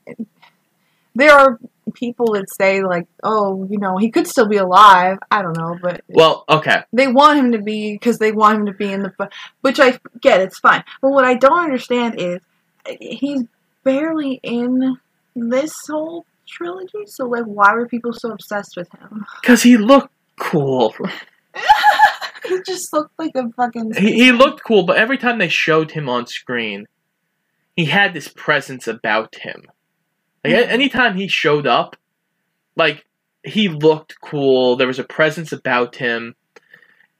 [1.14, 1.58] there are
[1.92, 5.78] people that say like, "Oh, you know, he could still be alive." I don't know,
[5.80, 6.82] but Well, okay.
[6.92, 9.30] they want him to be because they want him to be in the.
[9.60, 10.84] Which I get, it's fine.
[11.02, 12.40] But what I don't understand is
[13.00, 13.44] he's
[13.84, 14.98] barely in
[15.34, 17.06] this whole trilogy.
[17.06, 19.24] So like, why were people so obsessed with him?
[19.40, 20.94] Because he looked cool.
[22.48, 23.94] he just looked like a fucking.
[23.94, 26.86] He, he looked cool, but every time they showed him on screen,
[27.76, 29.64] he had this presence about him.
[30.56, 31.96] Like anytime he showed up,
[32.76, 33.04] like
[33.44, 34.76] he looked cool.
[34.76, 36.34] There was a presence about him.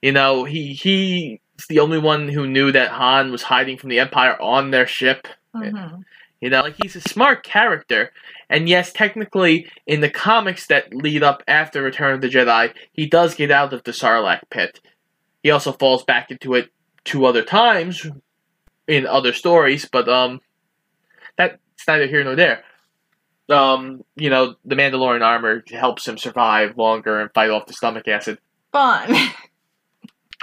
[0.03, 3.99] You know, he he's the only one who knew that Han was hiding from the
[4.01, 5.27] Empire on their ship.
[5.55, 6.05] Mhm.
[6.41, 8.13] You know, like he's a smart character.
[8.49, 13.07] And yes, technically, in the comics that lead up after Return of the Jedi, he
[13.07, 14.81] does get out of the Sarlacc pit.
[15.43, 16.71] He also falls back into it
[17.05, 18.07] two other times
[18.87, 20.41] in other stories, but um,
[21.37, 22.65] that's neither here nor there.
[23.49, 28.07] Um, you know, the Mandalorian armor helps him survive longer and fight off the stomach
[28.09, 28.39] acid.
[28.73, 29.15] Fun.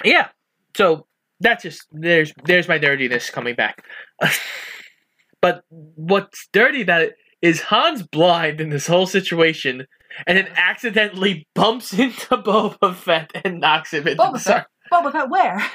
[0.04, 0.28] Yeah.
[0.76, 1.08] So
[1.40, 3.86] that's just there's there's my dirtiness coming back.
[5.42, 9.88] but what's dirty about it is Han's blind in this whole situation
[10.28, 14.68] and then accidentally bumps into Boba Fett and knocks him into Boba the Sar- Fett.
[14.92, 15.66] Boba Fett, where?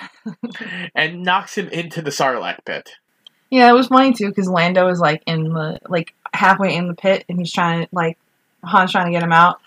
[0.94, 2.90] and knocks him into the Sarlacc pit.
[3.50, 6.94] Yeah, it was funny too because Lando is like in the like halfway in the
[6.94, 8.16] pit and he's trying to like
[8.64, 9.60] Han's trying to get him out,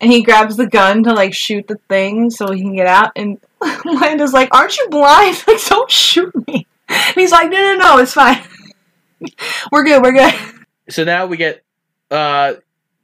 [0.00, 3.12] and he grabs the gun to like shoot the thing so he can get out,
[3.14, 3.38] and
[3.84, 5.42] Lando's like, "Aren't you blind?
[5.46, 8.42] Like, don't shoot me." And he's like, "No, no, no, it's fine.
[9.72, 10.34] we're good, we're good."
[10.90, 11.62] So now we get
[12.10, 12.54] uh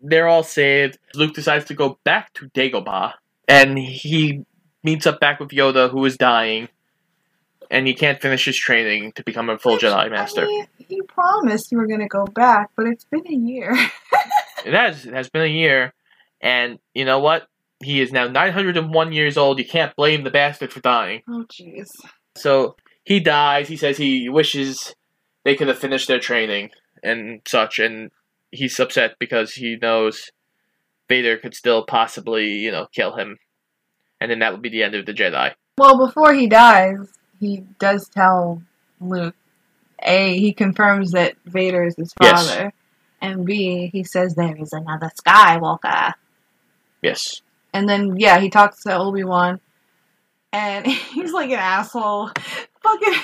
[0.01, 0.99] they're all saved.
[1.15, 3.15] Luke decides to go back to Dagobah
[3.49, 4.45] and he
[4.83, 6.69] meets up back with Yoda who is dying
[7.75, 10.45] and he can't finish his training to become a full Jedi Master.
[10.45, 13.77] I mean, you promised you were gonna go back, but it's been a year.
[14.65, 15.05] It has.
[15.05, 15.93] It has been a year,
[16.41, 17.49] and you know what?
[17.83, 19.59] He is now 901 years old.
[19.59, 21.21] You can't blame the bastard for dying.
[21.29, 21.91] oh, jeez.
[22.35, 23.69] So he dies.
[23.69, 24.95] He says he wishes
[25.45, 26.71] they could have finished their training
[27.03, 28.11] and such, and
[28.53, 30.31] he's upset because he knows
[31.11, 33.37] Vader could still possibly, you know, kill him.
[34.19, 35.53] And then that would be the end of the Jedi.
[35.77, 36.97] Well, before he dies,
[37.45, 38.63] he does tell
[39.01, 39.35] Luke.
[40.03, 42.49] A, he confirms that Vader is his Yes.
[42.49, 42.73] father,
[43.21, 46.13] and B, he says there is another Skywalker.
[47.03, 47.41] Yes.
[47.73, 49.61] And then yeah, he talks to Obi Wan,
[50.53, 52.31] and he's like an asshole.
[52.83, 53.15] Fucking,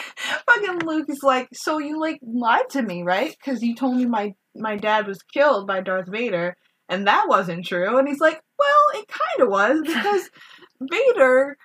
[0.46, 3.30] fucking Luke is like, so you like lied to me, right?
[3.38, 6.56] Because you told me my my dad was killed by Darth Vader,
[6.88, 7.98] and that wasn't true.
[7.98, 10.30] And he's like, well, it kind of was because
[10.80, 11.56] Vader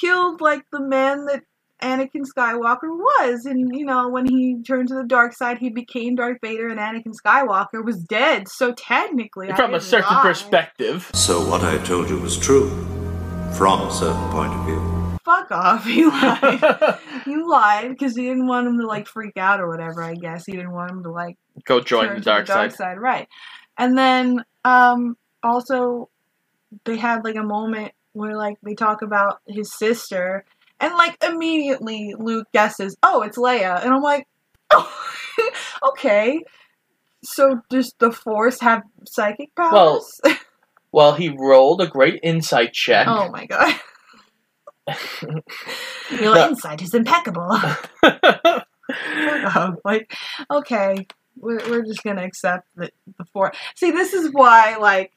[0.00, 1.42] killed like the man that
[1.82, 6.14] Anakin Skywalker was, and you know when he turned to the dark side, he became
[6.16, 8.48] Darth Vader, and Anakin Skywalker was dead.
[8.48, 10.22] So technically, From a didn't certain lie.
[10.22, 11.10] perspective.
[11.14, 12.68] So what I told you was true,
[13.54, 15.18] from a certain point of view.
[15.24, 16.98] Fuck off, you lied.
[17.26, 20.02] you lied because you didn't want him to like freak out or whatever.
[20.02, 22.72] I guess you didn't want him to like Go join turn the to dark side.
[22.72, 23.28] side, right?
[23.78, 26.08] And then um also
[26.84, 30.44] they had like a moment where like they talk about his sister,
[30.80, 34.26] and like immediately Luke guesses, "Oh, it's Leia," and I'm like,
[34.72, 34.92] "Oh,
[35.90, 36.40] okay."
[37.22, 40.20] So does the Force have psychic powers?
[40.24, 40.36] Well,
[40.92, 43.06] well, he rolled a great insight check.
[43.08, 43.74] oh my god.
[46.10, 46.48] Your No.
[46.48, 47.56] insight is impeccable.
[49.54, 50.12] Um, like,
[50.50, 53.52] okay, we're, we're just gonna accept that the four.
[53.76, 55.12] See, this is why, like,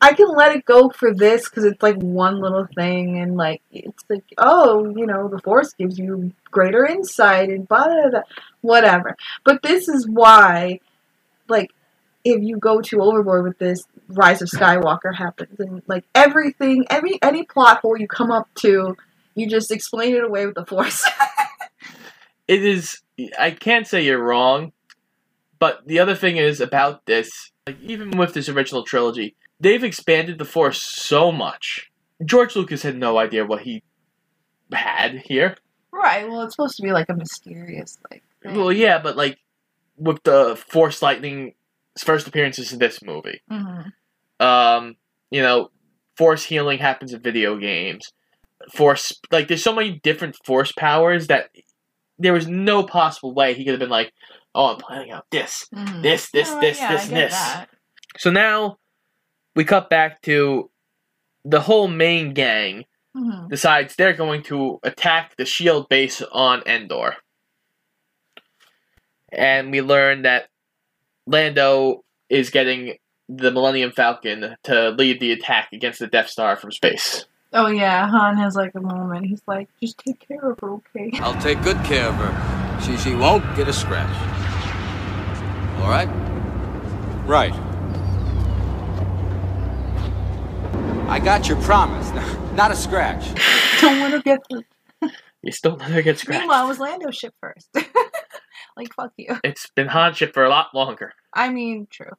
[0.00, 3.62] I can let it go for this because it's like one little thing, and like,
[3.72, 8.20] it's like, oh, you know, the force gives you greater insight and blah, blah, blah,
[8.60, 9.16] whatever.
[9.44, 10.80] But this is why,
[11.48, 11.70] like,
[12.24, 17.18] if you go too overboard with this, Rise of Skywalker happens, and like everything, every
[17.22, 18.96] any plot hole you come up to,
[19.34, 21.08] you just explain it away with the force.
[22.48, 23.00] it is
[23.38, 24.72] I can't say you're wrong,
[25.58, 30.38] but the other thing is about this, like even with this original trilogy, they've expanded
[30.38, 31.90] the force so much.
[32.24, 33.82] George Lucas had no idea what he
[34.72, 35.56] had here.
[35.92, 36.28] Right.
[36.28, 38.22] Well, it's supposed to be like a mysterious, like.
[38.42, 38.56] thing.
[38.56, 39.38] Well, yeah, but like
[39.96, 41.54] with the Force Lightning's
[41.98, 43.92] first appearances in this movie, Mhm.
[44.40, 44.96] um,
[45.30, 45.70] you know,
[46.16, 48.12] Force healing happens in video games.
[48.74, 51.50] Force like there's so many different Force powers that
[52.18, 54.12] there was no possible way he could have been like,
[54.54, 56.02] oh, I'm planning out this, Mhm.
[56.02, 57.32] this, this, Oh, this, yeah, this, this.
[57.32, 57.66] that.
[58.18, 58.78] So now
[59.56, 60.70] we cut back to
[61.44, 62.84] the whole main gang
[63.16, 63.48] Mhm.
[63.48, 67.16] decides they're going to attack the shield base on Endor.
[69.32, 70.48] And we learn that
[71.26, 76.70] Lando is getting the Millennium Falcon to lead the attack against the Death Star from
[76.70, 77.26] space.
[77.52, 79.26] Oh yeah, Han has like a moment.
[79.26, 82.80] He's like, "Just take care of her, okay?" I'll take good care of her.
[82.82, 84.14] She she won't get a scratch.
[85.80, 86.08] All right?
[87.26, 87.54] Right.
[91.08, 92.10] I got your promise.
[92.54, 93.24] Not a scratch.
[93.80, 94.40] Don't want to get.
[94.50, 94.64] The...
[95.42, 96.40] You still never get scratched.
[96.40, 97.68] Meanwhile, it was Lando ship first.
[98.76, 99.36] like fuck you.
[99.44, 101.12] It's been Han ship for a lot longer.
[101.32, 102.10] I mean, true.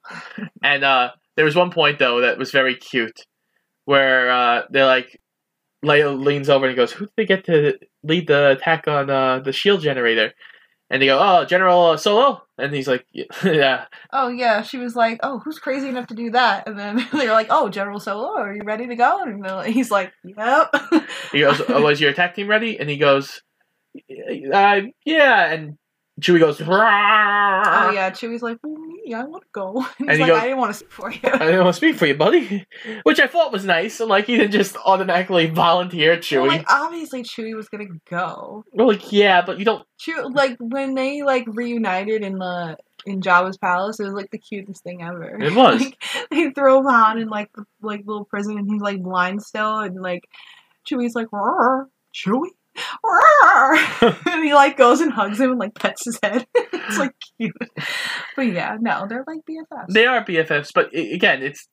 [0.63, 3.19] And uh, there was one point though that was very cute,
[3.84, 5.19] where uh, they're like,
[5.84, 9.39] Leia leans over and goes, "Who did they get to lead the attack on uh,
[9.39, 10.32] the shield generator?"
[10.89, 13.06] And they go, "Oh, General Solo." And he's like,
[13.43, 17.06] "Yeah." Oh yeah, she was like, "Oh, who's crazy enough to do that?" And then
[17.13, 20.76] they're like, "Oh, General Solo, are you ready to go?" And he's like, "Yep."
[21.32, 23.41] He goes, oh, "Was your attack team ready?" And he goes,
[24.54, 25.78] uh, "Yeah." And
[26.19, 26.65] Chewie goes, Oh
[27.93, 28.75] yeah, Chewie's like, well,
[29.06, 29.82] yeah, I want to go.
[29.97, 31.19] He's And he like, goes- I didn't want to speak for you.
[31.23, 32.65] I didn't want to speak for you, buddy,"
[33.03, 33.99] which I thought was nice.
[33.99, 36.41] Like he didn't just automatically volunteer Chewie.
[36.41, 38.65] Well, like obviously Chewie was gonna go.
[38.73, 39.86] Well, like yeah, but you don't.
[39.99, 44.38] Chewie, like when they like reunited in the in Jabba's palace, it was like the
[44.39, 45.39] cutest thing ever.
[45.39, 45.80] It was.
[45.82, 49.80] like, they throw Han in like the like little prison, and he's like blind still,
[49.80, 50.23] and like
[50.89, 52.49] Chewie's like, "Roar, Chewie."
[54.28, 56.46] And he like goes and hugs him and like pets his head.
[56.56, 57.56] it's like cute,
[58.36, 59.88] but yeah, no, they're like BFFs.
[59.90, 61.67] They are BFFs, but i again, it's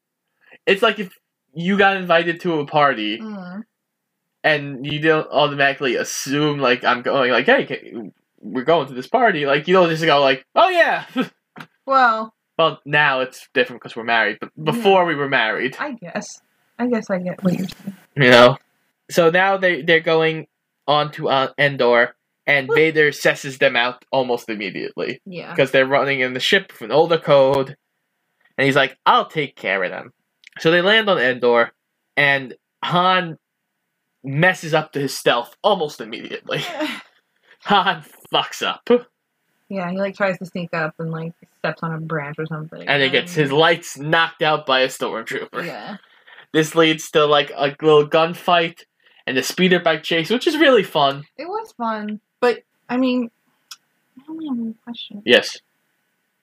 [0.67, 1.11] it's like if
[1.53, 3.63] you got invited to a party Mm.
[4.43, 9.07] and you don't automatically assume like I'm going like, hey, can, we're going to this
[9.07, 9.47] party.
[9.47, 11.05] Like you don't just go like, oh yeah.
[11.87, 16.41] Well, well, now it's different because we're married, but before we were married, I guess,
[16.79, 17.97] I guess I get what you're saying.
[18.17, 18.57] you know.
[19.11, 20.47] So now they they're going
[20.87, 22.15] on to uh, Endor,
[22.47, 25.21] and Vader sesses them out almost immediately.
[25.25, 25.51] Yeah.
[25.55, 27.77] because they're running in the ship with an older code.
[28.59, 30.13] And he's like, I'll take care of them.
[30.61, 31.73] So they land on Endor,
[32.17, 32.55] and
[32.85, 33.39] Han
[34.23, 36.63] messes up to his stealth almost immediately.
[37.65, 38.89] Han fucks up.
[39.69, 42.87] Yeah, he like tries to sneak up and like steps on a branch or something.
[42.87, 45.65] and he gets his lights knocked out by a stormtrooper.
[45.67, 45.97] Yeah.
[46.53, 48.83] This leads to like a little gunfight
[49.27, 51.25] and the speeder bike chase, which is really fun.
[51.37, 53.31] It was fun, but I mean,
[54.19, 55.23] I only have one question.
[55.25, 55.59] Yes.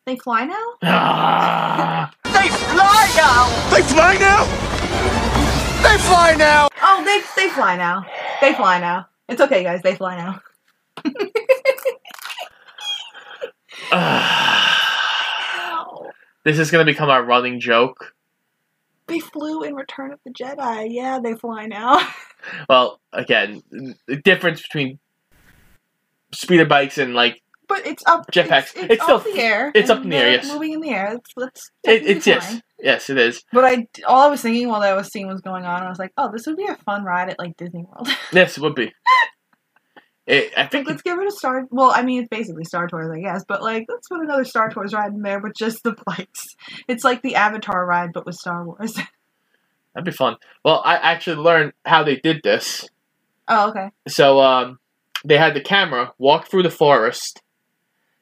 [0.06, 0.66] They fly now?
[0.84, 3.76] Ah, They fly now!
[3.76, 4.46] They fly now!
[5.84, 6.68] They fly now!
[6.82, 8.06] Oh, they they fly now.
[8.42, 9.08] They fly now.
[9.30, 9.82] It's okay, guys.
[9.82, 10.42] They fly now.
[13.92, 15.98] ah.
[16.44, 18.14] this is gonna become our running joke.
[19.12, 20.88] They flew in Return of the Jedi.
[20.90, 22.00] Yeah, they fly now.
[22.68, 23.62] Well, again,
[24.08, 24.98] the difference between
[26.34, 28.26] speeder bikes and like But it's up.
[28.32, 28.72] Jetpacks.
[28.74, 29.72] It's, it's, It's still- the air.
[29.76, 30.48] it's up in the air, yes.
[30.52, 31.14] Moving in the air.
[31.18, 33.44] It's, it's, it, it's yes, yes, it is.
[33.54, 36.00] But I, all I was thinking while that was scene was going on, I was
[36.00, 38.10] like, oh, this would be a fun ride at like Disney World.
[38.34, 38.92] Yes, it would be.
[40.28, 41.68] It, I think let's give it a Star.
[41.72, 43.44] Well, I mean, it's basically Star Tours, I guess.
[43.48, 46.56] But like, let's put another Star Tours ride in there with just the bikes.
[46.88, 48.94] It's like the Avatar ride, but with Star Wars.
[49.94, 50.38] that'd be fun.
[50.64, 52.88] Well, I actually learned how they did this.
[53.48, 53.90] oh, okay.
[54.08, 54.80] So um,
[55.26, 57.42] they had the camera walk through the forest,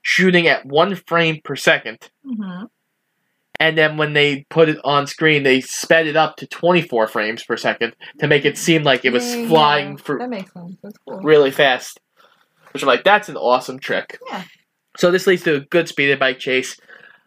[0.02, 2.66] shooting at one frame per second, hmm
[3.60, 7.44] and then when they put it on screen, they sped it up to 24 frames
[7.44, 9.96] per second to make it seem like it was Yeah, flying yeah.
[9.98, 10.76] through That makes sense.
[10.82, 11.20] That's cool.
[11.22, 12.00] really fast.
[12.72, 14.20] Which I'm like, that's an awesome trick.
[14.30, 14.44] Yeah.
[14.98, 16.78] So this leads to a good speeder bike chase.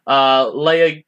[0.07, 1.05] Uh, Leia,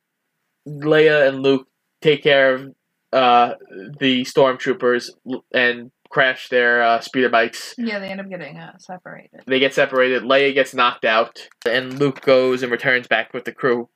[0.69, 1.69] Leia and Luke
[2.01, 2.75] take care of
[3.13, 3.55] uh,
[4.01, 5.11] the stormtroopers
[5.53, 7.75] and crash their uh, speeder bikes.
[7.79, 9.41] Yeah, they end up getting uh, separated.
[9.47, 10.23] They get separated.
[10.23, 13.89] Leia gets knocked out, and Luke goes and returns back with the crew.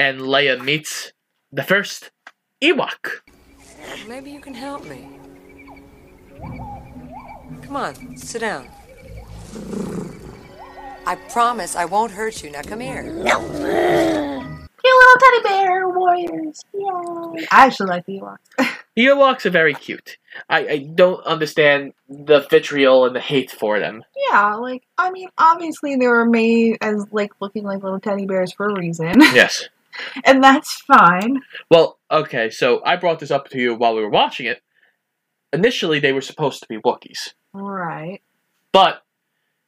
[0.00, 1.12] And Leia meets
[1.52, 2.10] the first
[2.62, 3.20] Ewok.
[4.08, 5.06] Maybe you can help me.
[7.60, 8.66] Come on, sit down.
[11.06, 12.50] I promise I won't hurt you.
[12.50, 13.02] Now come here.
[13.02, 14.46] No.
[14.82, 16.64] You little teddy bear warriors!
[16.72, 17.46] Yay!
[17.52, 18.38] I actually like the Ewoks.
[18.96, 20.16] The Ewoks are very cute.
[20.48, 24.02] I, I don't understand the vitriol and the hate for them.
[24.30, 28.54] yeah, like I mean, obviously they were made as like looking like little teddy bears
[28.54, 29.68] for a reason, Yes.
[30.24, 31.40] and that's fine.
[31.70, 34.62] Well, okay, so I brought this up to you while we were watching it.
[35.52, 38.22] Initially, they were supposed to be Wookiees, Right.
[38.72, 39.02] but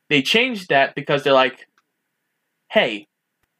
[0.08, 1.66] they changed that because they're like,
[2.70, 3.08] hey,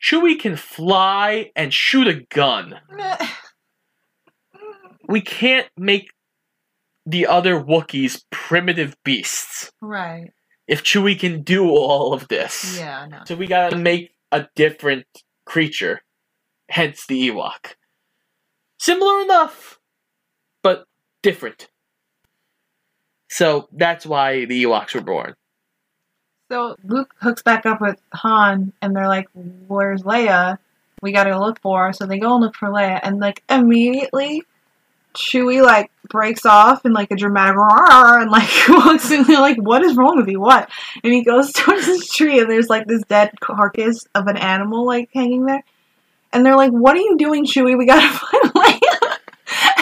[0.01, 2.77] Chewie can fly and shoot a gun.
[5.09, 6.11] We can't make
[7.05, 10.31] the other Wookiees primitive beasts right.
[10.69, 12.79] if Chewie can do all of this.
[12.79, 13.07] Yeah.
[13.11, 13.19] No.
[13.27, 15.07] So we gotta make a different
[15.45, 16.03] creature,
[16.73, 17.75] hence the Ewok.
[18.81, 19.79] Similar enough,
[20.62, 20.87] but
[21.23, 21.68] different.
[23.29, 25.35] So that's why the Ewoks were born.
[26.51, 29.29] So Luke hooks back up with Han, and they're like,
[29.68, 30.59] "Where's Leia?
[31.03, 34.43] We gotta look for her." So they go and look for Leia, and like immediately,
[35.14, 39.25] Chewie like breaks off in like a dramatic roar and like walks in.
[39.25, 40.41] They're like, "What is wrong with you?
[40.41, 40.70] What?"
[41.05, 44.87] And he goes towards this tree, and there's like this dead carcass of an animal
[44.87, 45.64] like hanging there,
[46.33, 47.76] and they're like, "What are you doing, Chewie?
[47.76, 49.16] We gotta find Leia."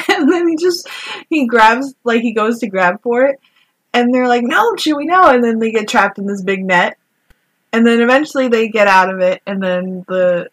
[0.08, 0.88] and then he just
[1.28, 3.40] he grabs like he goes to grab for it
[3.92, 6.96] and they're like, "No, Chewie, no!" And then they get trapped in this big net,
[7.72, 10.48] and then eventually they get out of it, and then the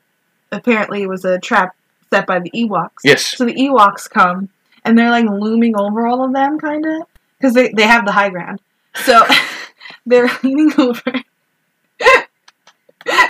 [0.52, 1.76] apparently it was a trap
[2.10, 3.02] set by the Ewoks.
[3.04, 3.38] Yes.
[3.38, 4.50] So the Ewoks come,
[4.84, 8.12] and they're like looming over all of them, kind of, because they they have the
[8.12, 8.60] high ground.
[8.96, 9.24] So
[10.06, 11.14] they're leaning over.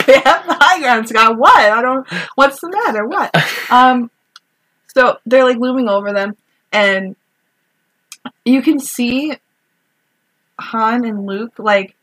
[0.06, 1.38] They have the high ground, Scott.
[1.38, 1.56] What?
[1.56, 2.06] I don't.
[2.34, 3.06] What's the matter?
[3.06, 3.34] What?
[3.70, 4.10] Um.
[4.96, 6.34] So they're like looming over them,
[6.72, 7.14] and
[8.44, 9.36] you can see
[10.58, 11.94] Han and Luke like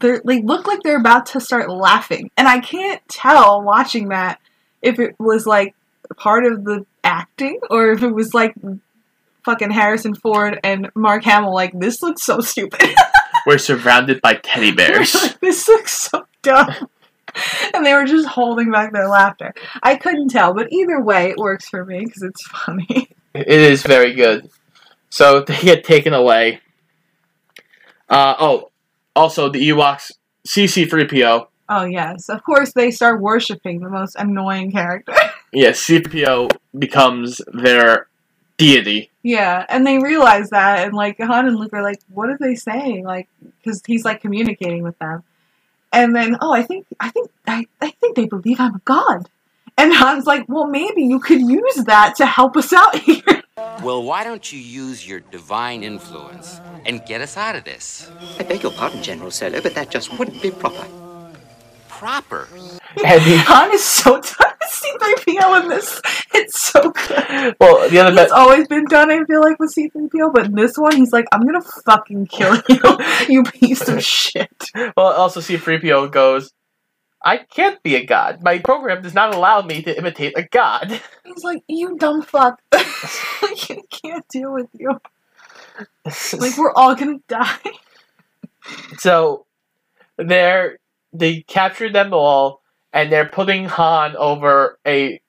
[0.00, 4.40] they they look like they're about to start laughing, and I can't tell watching that
[4.82, 5.74] if it was like
[6.16, 8.54] part of the acting or if it was like
[9.44, 11.54] fucking Harrison Ford and Mark Hamill.
[11.54, 12.94] Like this looks so stupid.
[13.46, 15.14] We're surrounded by teddy bears.
[15.22, 16.88] Like, this looks so dumb.
[17.74, 19.54] And they were just holding back their laughter.
[19.82, 23.10] I couldn't tell, but either way, it works for me because it's funny.
[23.34, 24.50] it is very good.
[25.10, 26.60] So they get taken away.
[28.08, 28.70] Uh, oh,
[29.14, 30.12] also the Ewoks,
[30.46, 31.46] CC3PO.
[31.68, 35.14] Oh yes, of course they start worshiping the most annoying character.
[35.50, 38.08] Yes, C3PO becomes their
[38.58, 39.10] deity.
[39.22, 42.54] yeah, and they realize that, and like Han and Luke are like, "What are they
[42.54, 43.30] saying?" Like,
[43.62, 45.22] because he's like communicating with them,
[45.92, 49.28] and then oh, I think I think I, I think they believe I'm a god,
[49.76, 53.42] and Han's like, "Well, maybe you could use that to help us out here."
[53.82, 58.10] Well, why don't you use your divine influence and get us out of this?
[58.38, 60.86] I beg your pardon, General Solo, but that just wouldn't be proper.
[61.98, 62.48] Proper.
[63.04, 66.00] And he, Han is so done with C3PO in this.
[66.32, 67.56] It's so good.
[67.60, 70.78] well, the other It's always been done, I feel like, with C3PO, but in this
[70.78, 74.70] one, he's like, I'm gonna fucking kill you, you piece of shit.
[74.96, 76.52] well, also C-3PO goes,
[77.24, 78.42] I can't be a god.
[78.44, 81.00] My program does not allow me to imitate a god.
[81.24, 82.60] He's like, you dumb fuck.
[83.68, 85.00] you can't deal with you.
[86.38, 87.58] Like, we're all gonna die.
[88.98, 89.46] so
[90.16, 90.78] they're
[91.12, 95.20] they captured them all, and they're putting Han over a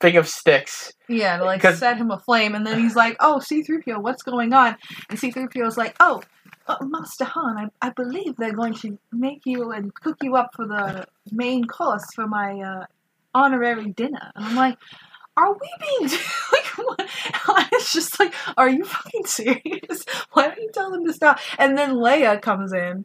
[0.00, 0.92] thing of sticks.
[1.08, 4.76] Yeah, to like set him aflame, and then he's like, "Oh, C-3PO, what's going on?"
[5.08, 6.22] And C-3PO's like, "Oh,
[6.66, 10.50] uh, Master Han, I, I believe they're going to make you and cook you up
[10.54, 12.84] for the main course for my uh,
[13.34, 14.78] honorary dinner." And I'm like,
[15.36, 16.10] "Are we being
[16.52, 17.08] like what?"
[17.72, 20.04] It's just like, "Are you fucking serious?
[20.32, 23.04] Why don't you tell them to stop?" And then Leia comes in.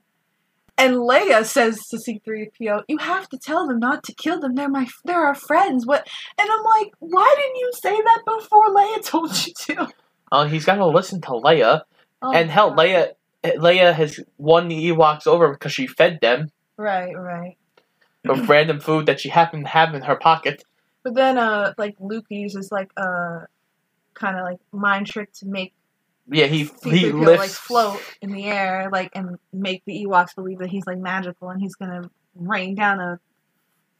[0.77, 4.55] And Leia says to C-3PO, "You have to tell them not to kill them.
[4.55, 5.85] They're my, they're our friends.
[5.85, 6.07] What?"
[6.37, 9.87] And I'm like, "Why didn't you say that before Leia told you to?"
[10.31, 11.81] Oh, he's got to listen to Leia,
[12.21, 12.79] Oh, and hell, God.
[12.79, 13.07] Leia
[13.43, 17.57] Leia has won the Ewoks over because she fed them Right, right.
[18.27, 20.63] of random food that she happened to have in her pocket.
[21.03, 23.47] But then, uh, like Luke uses like a
[24.15, 25.73] kind of like mind trick to make
[26.29, 30.59] Yeah, he he lifts like float in the air, like and make the Ewoks believe
[30.59, 33.19] that he's like magical and he's gonna rain down a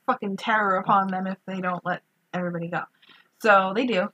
[0.07, 2.01] fucking terror upon them if they don't let
[2.33, 2.81] everybody go.
[3.41, 4.09] So they do.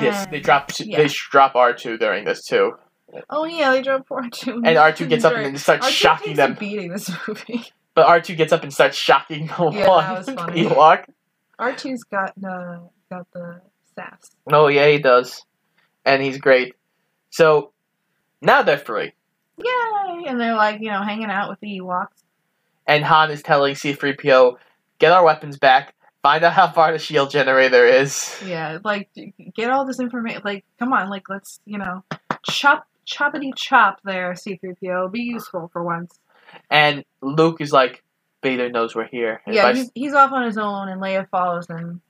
[0.00, 0.98] Yes, And- they drop yeah.
[0.98, 2.74] they drop R two during this too,
[3.30, 4.60] Oh yeah, they drop R two.
[4.64, 6.54] and R two gets up and starts shocking them.
[6.58, 7.64] Beating this movie.
[7.94, 10.64] But R two gets up and starts shocking the Yeah, one that was funny.
[10.64, 11.06] Ewok.
[11.58, 13.62] R 2s got the got the
[13.94, 14.32] sass.
[14.52, 15.45] Oh yeah, he does,
[16.06, 16.74] and he's great.
[17.30, 17.72] So
[18.40, 19.12] now they're free,
[19.58, 20.24] Yay!
[20.26, 22.22] And they're like, you know, hanging out with the Ewoks.
[22.86, 24.58] and Han is telling C three PO,
[24.98, 25.94] "Get our weapons back.
[26.22, 29.08] Find out how far the shield generator is." Yeah, like
[29.54, 30.42] get all this information.
[30.44, 32.04] Like, come on, like let's you know,
[32.48, 35.12] chop choppity chop there, C-3PO.
[35.12, 36.18] Be useful for once.
[36.70, 38.02] And Luke is like,
[38.42, 39.42] "Vader knows we're here.
[39.46, 42.00] And Yeah, he's, he's off on his own, and Leia follows him.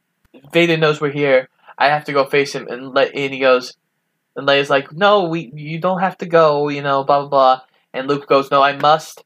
[0.53, 1.49] Vader knows we're here.
[1.79, 3.75] I have to go face him." And, let, and he goes,
[4.37, 6.69] and Leia's like, "No, we you don't have to go.
[6.69, 7.61] You know, blah blah blah."
[7.93, 9.25] And Luke goes, "No, I must.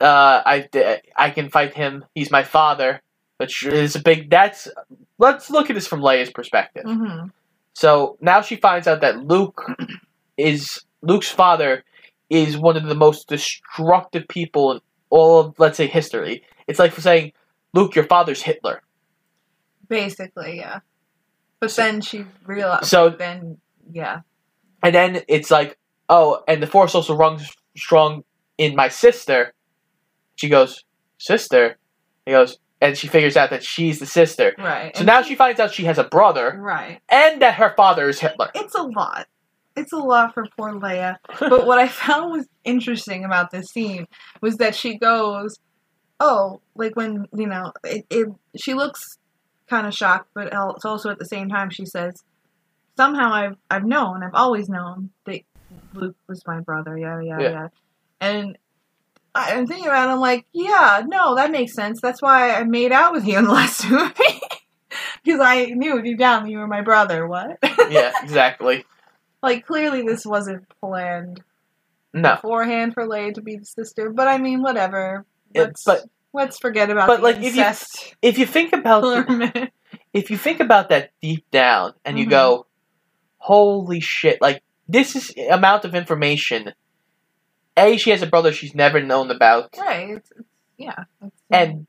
[0.00, 0.68] Uh, I
[1.16, 2.04] I can fight him.
[2.14, 3.02] He's my father."
[3.36, 4.28] Which is a big.
[4.30, 4.68] That's
[5.18, 6.84] let's look at this from Leia's perspective.
[6.84, 7.28] hmm
[7.74, 9.62] So now she finds out that Luke
[10.36, 11.82] is Luke's father
[12.28, 16.42] is one of the most destructive people in all of let's say history.
[16.66, 17.32] It's like saying,
[17.72, 18.82] Luke, your father's Hitler.
[19.88, 20.80] Basically, yeah.
[21.60, 22.86] But then she realized.
[22.86, 23.58] So- then,
[23.90, 24.20] yeah,
[24.82, 25.78] And then it's like,
[26.08, 28.24] oh, and the force also runs strong
[28.58, 29.52] in my sister.
[30.36, 30.84] She goes,
[31.18, 31.78] sister.
[32.26, 34.54] He goes, and she figures out that she's the sister.
[34.58, 34.94] right.
[34.96, 37.00] So And now she finds out she has a brother, right.
[37.08, 38.50] and that her father is Hitler.
[38.54, 39.26] It's a lot.
[39.76, 41.16] It's a lot for poor Leia.
[41.38, 44.06] But what I found was interesting about this scene
[44.40, 45.58] was that she goes,
[46.18, 49.18] "Oh, like when you know, it." it she looks
[49.68, 52.24] kind of shocked, but it's also at the same time she says,
[53.00, 55.40] "Somehow I've I've known, I've always known that
[55.94, 57.50] Luke was my brother." Yeah, yeah, Yeah.
[57.50, 57.68] yeah.
[58.20, 58.58] And
[59.34, 62.00] I- I'm thinking about, it, I'm like, yeah, no, that makes sense.
[62.00, 64.40] That's why I made out with you in the last movie
[65.24, 67.26] because I knew deep down you were my brother.
[67.26, 67.58] What?
[67.90, 68.84] yeah, exactly.
[69.42, 71.42] Like clearly this wasn't planned
[72.12, 75.24] No, beforehand for Leia to be the sister, but I mean whatever.
[75.54, 76.00] Yeah, Let's but
[76.34, 79.70] let's forget about but, the like, if you- if you think about the-
[80.12, 82.30] if you think about that deep down and you Mhm.
[82.30, 82.66] go,
[83.40, 86.72] holy shit, like this is amount of information.
[87.76, 90.10] A, she has a brother she's never known about, Right.
[90.10, 91.04] It's, it's, yeah.
[91.22, 91.86] It's, and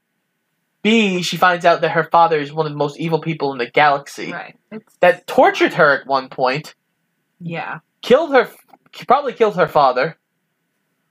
[0.82, 3.58] B, she finds out that her father is one of the most evil people in
[3.58, 4.58] the galaxy right.
[4.72, 6.76] It's that tortured her at one point,
[7.40, 7.80] yeah.
[8.02, 8.50] killed her,
[9.08, 10.18] probably killed her father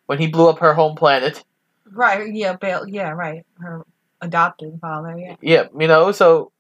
[0.07, 1.45] when he blew up her home planet.
[1.93, 2.33] Right.
[2.33, 2.57] Yeah.
[2.57, 2.89] Bail.
[2.89, 3.11] Yeah.
[3.11, 3.45] Right.
[3.59, 3.85] Her
[4.21, 5.17] adopted father.
[5.19, 5.37] Yeah.
[5.41, 6.53] Yeah, you know, so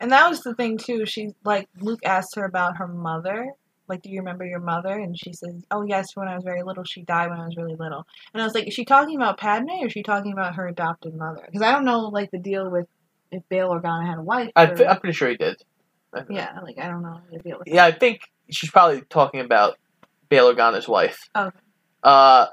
[0.00, 1.04] And that was the thing too.
[1.06, 3.46] She like Luke asked her about her mother.
[3.86, 4.92] Like, do you remember your mother?
[4.92, 7.56] And she says, "Oh yes, when I was very little, she died when I was
[7.56, 10.32] really little." And I was like, "Is she talking about Padme or is she talking
[10.32, 12.86] about her adopted mother?" Because I don't know, like the deal with
[13.30, 14.50] if Bail Organa had a wife.
[14.56, 15.62] I, or- I'm pretty sure he did.
[16.28, 17.68] yeah, like I don't know the deal with.
[17.68, 19.76] Yeah, I think she's probably talking about
[20.28, 21.28] Bail Organa's wife.
[21.36, 21.56] Okay.
[22.02, 22.46] Uh,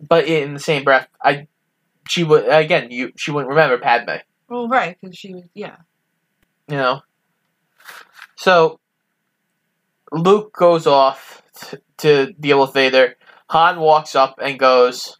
[0.00, 1.48] but in the same breath, I
[2.08, 4.20] she would again you she wouldn't remember Padme.
[4.48, 5.76] Well, right, because she was yeah.
[6.72, 7.02] You know.
[8.34, 8.80] So
[10.10, 13.16] Luke goes off t- to deal with Vader.
[13.50, 15.18] Han walks up and goes,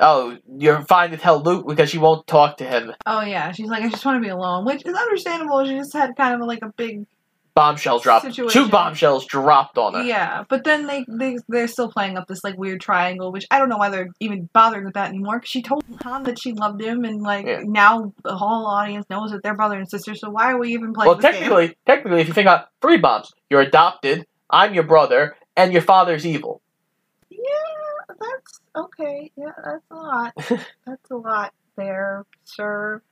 [0.00, 2.94] oh, you're fine to tell Luke because she won't talk to him.
[3.04, 5.66] Oh yeah, she's like, I just want to be alone, which is understandable.
[5.66, 7.04] She just had kind of like a big
[7.58, 8.24] Bombshell dropped.
[8.24, 8.64] Situation.
[8.64, 10.02] Two bombshells dropped on her.
[10.02, 10.44] yeah.
[10.48, 13.68] But then they they they're still playing up this like weird triangle, which I don't
[13.68, 15.38] know why they're even bothering with that anymore.
[15.40, 17.60] Because she told Han that she loved him, and like Yeah.
[17.64, 20.14] now the whole audience knows that they're brother and sister.
[20.14, 21.08] So why are we even playing?
[21.08, 21.32] Well, this game?
[21.34, 24.24] technically, technically, if you think about three bombs, you're adopted.
[24.50, 26.62] I'm your brother, and your father's evil.
[27.28, 27.38] Yeah,
[28.08, 29.30] that's okay.
[29.36, 30.32] Yeah, that's a lot.
[30.86, 33.02] that's a lot there, sir.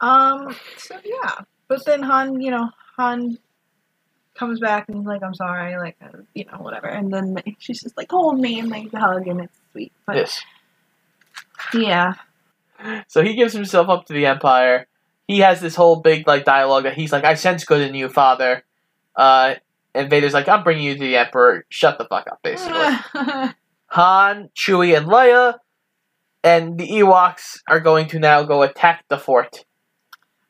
[0.00, 1.34] Um, so yeah.
[1.68, 3.36] But then Han, you know, Han
[4.38, 6.86] comes back and he's like, I'm sorry, like, uh, you know, whatever.
[6.86, 9.92] And then she's just like, hold me and like hug and it's sweet.
[10.06, 10.40] But Yes.
[11.74, 12.14] yeah.
[13.08, 14.86] So he gives himself up to the Empire.
[15.26, 18.08] He has this whole big like dialogue that he's like, "I sense good in you,
[18.08, 18.62] Father,"
[19.16, 19.56] uh,
[19.94, 21.66] and Vader's like, "I'm bringing you to the Emperor.
[21.68, 22.72] Shut the fuck up." Basically,
[23.88, 25.58] Han, Chewie, and Leia,
[26.44, 29.64] and the Ewoks are going to now go attack the fort.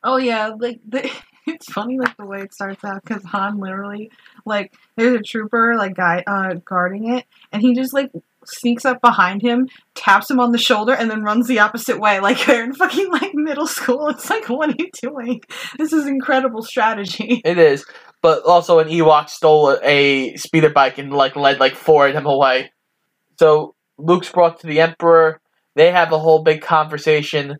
[0.03, 1.11] oh yeah, like the,
[1.49, 4.11] it's funny like the way it starts out because Han literally
[4.45, 8.11] like there's a trooper like guy uh guarding it and he just like
[8.45, 12.19] sneaks up behind him, taps him on the shoulder, and then runs the opposite way.
[12.29, 14.09] Like they're in fucking like middle school.
[14.09, 15.41] It's like, what are you doing?
[15.79, 17.41] This is incredible strategy.
[17.45, 17.85] It is,
[18.21, 22.27] but also an Ewok stole a speeder bike and like led like four of them
[22.27, 22.71] away.
[23.39, 25.41] So Luke's brought to the Emperor.
[25.75, 27.57] They have a whole big conversation.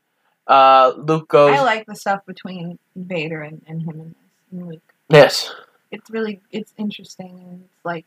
[0.49, 4.15] Uh, Luke goes, I like the stuff between Vader and, and him and,
[4.51, 4.93] and Luke.
[5.07, 5.53] "Yes,
[5.91, 8.05] It's really it's interesting and it's like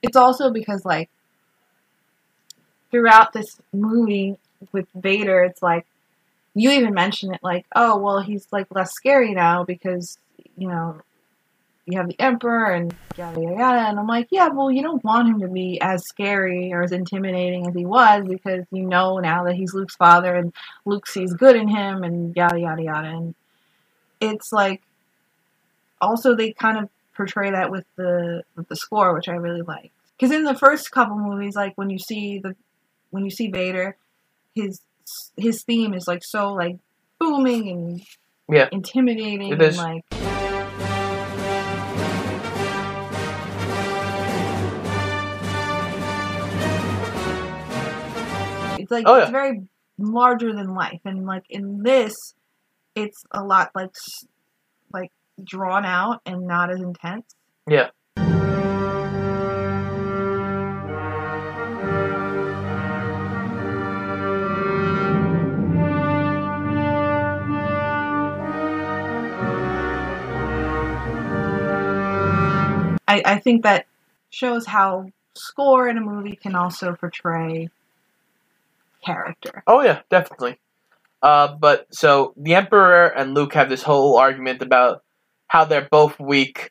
[0.00, 1.10] it's also because like
[2.90, 4.38] throughout this movie
[4.72, 5.86] with Vader, it's like
[6.54, 10.16] you even mention it like, oh well, he's like less scary now because
[10.56, 10.98] you know
[11.86, 15.02] you have the Emperor and yada yada yada, and I'm like, yeah, well, you don't
[15.04, 19.18] want him to be as scary or as intimidating as he was because you know
[19.18, 20.52] now that he's Luke's father and
[20.84, 23.34] Luke sees good in him and yada yada yada, and
[24.20, 24.82] it's like
[26.00, 29.90] also they kind of portray that with the with the score, which I really like.
[30.18, 32.54] Because in the first couple movies, like when you see the
[33.10, 33.96] when you see Vader,
[34.54, 34.80] his
[35.36, 36.78] his theme is like so like
[37.18, 38.02] booming and
[38.48, 38.68] Yeah.
[38.70, 40.04] intimidating It and like
[48.92, 49.62] like Oh, it's very
[49.98, 52.14] larger than life and like in this
[52.94, 53.90] it's a lot like
[54.92, 55.10] like
[55.42, 57.34] drawn out and not as intense
[57.68, 57.88] yeah."
[73.08, 73.86] I, I think that
[74.30, 77.68] shows how score in a movie can also portray
[79.04, 79.62] character.
[79.66, 80.58] Oh yeah, definitely.
[81.22, 85.02] Uh, but so the Emperor and Luke have this whole argument about
[85.46, 86.70] how they're both weak.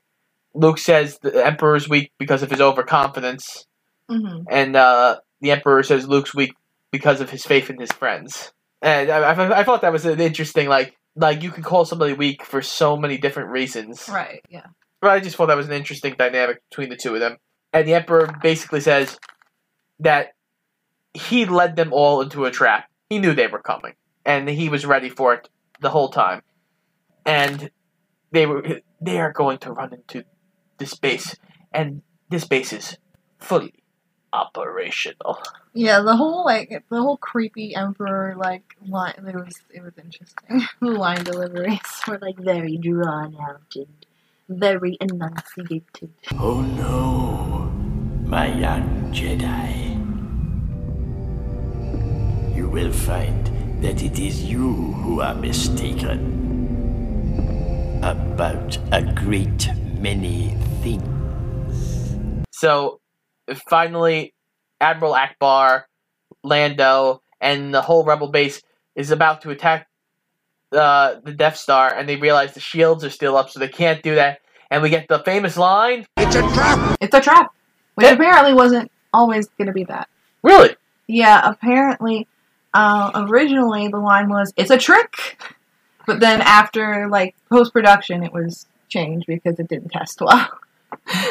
[0.54, 3.66] Luke says the Emperor's weak because of his overconfidence,
[4.10, 6.54] hmm and uh, the Emperor says Luke's weak
[6.92, 8.52] because of his faith in his friends.
[8.82, 12.14] And I, I, I thought that was an interesting, like, like you can call somebody
[12.14, 14.10] weak for so many different reasons.
[14.10, 14.66] Right, yeah.
[15.00, 17.38] But I just thought that was an interesting dynamic between the two of them.
[17.74, 19.18] And the Emperor basically says
[20.00, 20.34] that
[21.14, 22.90] he led them all into a trap.
[23.10, 23.94] He knew they were coming,
[24.26, 25.50] and he was ready for it
[25.80, 26.42] the whole time.
[27.26, 27.70] And
[28.32, 30.24] they were they are going to run into
[30.78, 31.36] this base,
[31.74, 32.98] and this base is
[33.40, 33.74] fully
[34.34, 35.40] operational.
[35.74, 40.68] Yeah, the whole like the whole creepy emperor like line it was it was interesting.
[40.82, 44.06] the line deliveries were like very drawn out and
[44.50, 46.14] very enunciated.
[46.34, 47.72] Oh no,
[48.28, 49.91] my young Jedi.
[52.72, 56.40] You will find that it is you who are mistaken
[58.02, 59.68] about a great
[59.98, 62.16] many things.
[62.52, 63.02] So
[63.68, 64.34] finally,
[64.80, 65.84] Admiral Ackbar,
[66.46, 68.62] Lando, and the whole Rebel base
[68.96, 69.90] is about to attack
[70.72, 74.02] uh, the Death Star, and they realize the shields are still up, so they can't
[74.02, 74.40] do that.
[74.70, 76.06] And we get the famous line.
[76.16, 76.98] It's a trap!
[77.02, 77.54] It's a trap.
[77.96, 80.08] Which apparently wasn't always gonna be that.
[80.42, 80.78] Really?
[81.08, 82.30] Yeah, apparently
[82.74, 85.42] uh, originally the line was it's a trick.
[86.06, 90.50] But then after like post production it was changed because it didn't test well.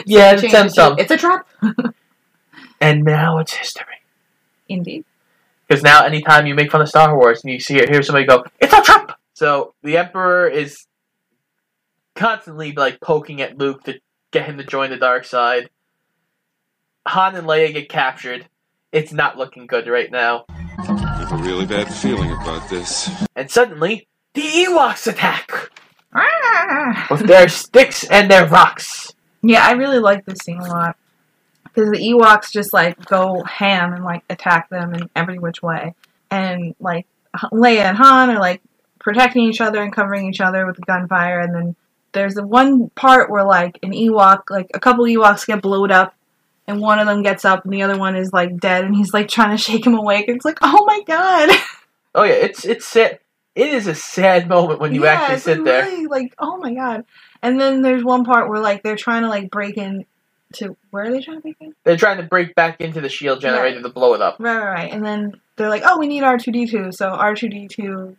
[0.06, 0.98] Yeah, it's changed it some.
[0.98, 1.46] It's a trap.
[2.80, 4.00] And now it's history.
[4.68, 5.04] Indeed.
[5.68, 8.26] Because now, anytime you make fun of Star Wars and you see it, hear somebody
[8.26, 10.86] go, "It's a trap," so the Emperor is
[12.16, 14.00] constantly like poking at Luke to
[14.32, 15.70] get him to join the dark side.
[17.06, 18.46] Han and Leia get captured.
[18.92, 20.46] It's not looking good right now.
[21.30, 23.08] Have a really bad feeling about this.
[23.36, 25.70] And suddenly, the Ewoks attack
[26.12, 27.06] Ah!
[27.08, 29.12] with their sticks and their rocks.
[29.42, 30.96] Yeah, I really like this scene a lot
[31.62, 35.94] because the Ewoks just like go ham and like attack them in every which way,
[36.30, 37.06] and like
[37.52, 38.60] Leia and Han are like
[38.98, 41.76] protecting each other and covering each other with the gunfire, and then
[42.12, 46.14] there's the one part where like an Ewok, like a couple Ewoks get blowed up.
[46.70, 49.12] And one of them gets up, and the other one is like dead, and he's
[49.12, 50.26] like trying to shake him awake.
[50.28, 51.50] It's like, oh my god!
[52.14, 53.18] Oh yeah, it's it's sad.
[53.54, 55.84] It is a sad moment when you Yeah, actually sit there.
[55.84, 57.04] really, like, oh my god!
[57.42, 60.04] And then there's one part where like they're trying to like break in
[60.54, 61.72] to where are they trying to break in?
[61.84, 64.36] They're trying to break back into the shield generator to blow it up.
[64.40, 64.92] Right, right, right.
[64.92, 66.90] And then they're like, oh, we need R two D two.
[66.90, 68.16] So R two D two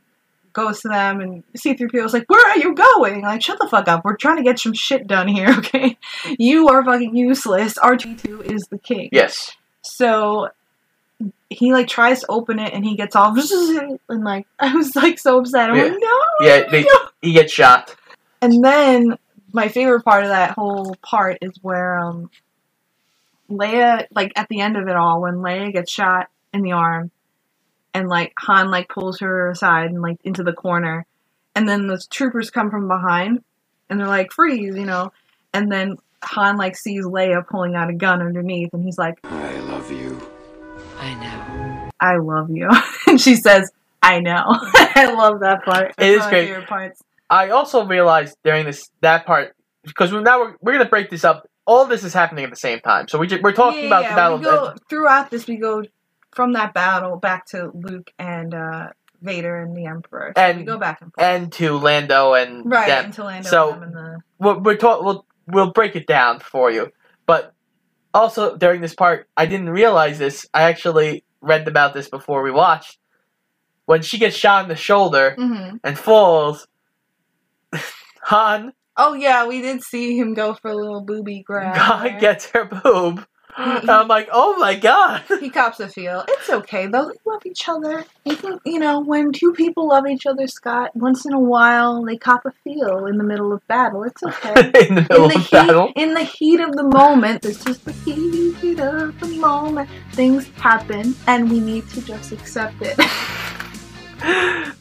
[0.53, 3.21] goes to them, and C three PO is like, where are you going?
[3.21, 4.03] Like, shut the fuck up.
[4.03, 5.97] We're trying to get some shit done here, okay?
[6.37, 7.77] You are fucking useless.
[7.77, 9.09] R two D two is the king.
[9.11, 9.51] Yes.
[9.81, 10.49] So
[11.49, 13.33] he like tries to open it, and he gets all
[14.09, 15.69] and like I was like so upset.
[15.69, 15.83] I'm Yeah.
[15.83, 16.19] like, no.
[16.41, 16.85] Yeah, they,
[17.21, 17.95] he gets shot.
[18.41, 19.17] And then
[19.53, 22.29] my favorite part of that whole part is where um
[23.49, 27.11] Leia like at the end of it all when Leia gets shot in the arm
[27.93, 31.05] and like Han like pulls her aside and like into the corner
[31.55, 33.43] and then the troopers come from behind
[33.89, 35.11] and they're like freeze, you know.
[35.53, 39.59] And then Han like sees Leia pulling out a gun underneath and he's like I
[39.59, 40.19] love you.
[40.99, 41.89] I know.
[41.99, 42.69] I love you.
[43.07, 43.71] and she says
[44.01, 44.43] I know.
[44.47, 45.93] I love that part.
[45.97, 46.47] It is one of my great.
[46.47, 47.01] favorite parts.
[47.29, 51.23] I also realized during this that part because we're now we're, we're gonna break this
[51.23, 51.47] up.
[51.65, 54.03] All this is happening at the same time, so we ju- we're talking Yeah, about
[54.03, 54.37] yeah, the battle.
[54.39, 55.83] We go, throughout this, we go
[56.33, 58.89] from that battle back to Luke and uh,
[59.21, 60.33] Vader and the Emperor.
[60.35, 61.25] So we And- go back and forth.
[61.25, 63.05] and to Lando and Right, them.
[63.05, 66.71] into Lando So and and the we're, we're talk, we'll we'll break it down for
[66.71, 66.91] you.
[67.25, 67.53] But
[68.13, 70.45] also during this part, I didn't realize this.
[70.53, 72.97] I actually read about this before we watched.
[73.85, 75.79] When she gets shot in the shoulder Mhm.
[75.83, 76.67] and falls,
[78.23, 81.75] Han Oh yeah, we did see him go for a little booby grab.
[81.75, 82.19] God there.
[82.19, 83.25] gets her boob.
[83.57, 85.23] He- I'm like, oh my god.
[85.39, 86.23] he cops a feel.
[86.27, 87.09] It's okay though.
[87.09, 88.05] They love each other.
[88.25, 90.91] You think you know when two people love each other, Scott?
[90.95, 94.03] Once in a while, they cop a feel in the middle of battle.
[94.03, 94.53] It's okay.
[94.87, 95.93] in the middle in the of heat, battle.
[95.95, 99.89] in the heat of the moment, it's just the heat of the moment.
[100.13, 102.97] Things happen, and we need to just accept it.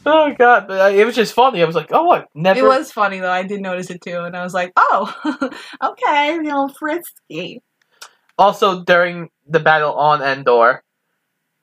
[0.03, 1.61] Oh god, but uh, it was just funny.
[1.61, 2.59] I was like, oh, I never.
[2.59, 3.31] It was funny though.
[3.31, 5.49] I did notice it too, and I was like, "Oh,
[5.83, 7.61] okay, you know, frisky."
[8.41, 10.83] Also, during the battle on Endor,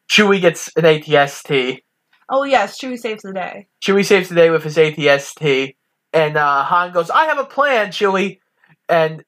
[0.09, 1.83] Chewie gets an ATST.
[2.31, 3.66] Oh yes, Chewie saves the day.
[3.85, 5.74] Chewie saves the day with his ATST,
[6.12, 8.39] and uh, Han goes, "I have a plan, Chewie,"
[8.89, 9.24] and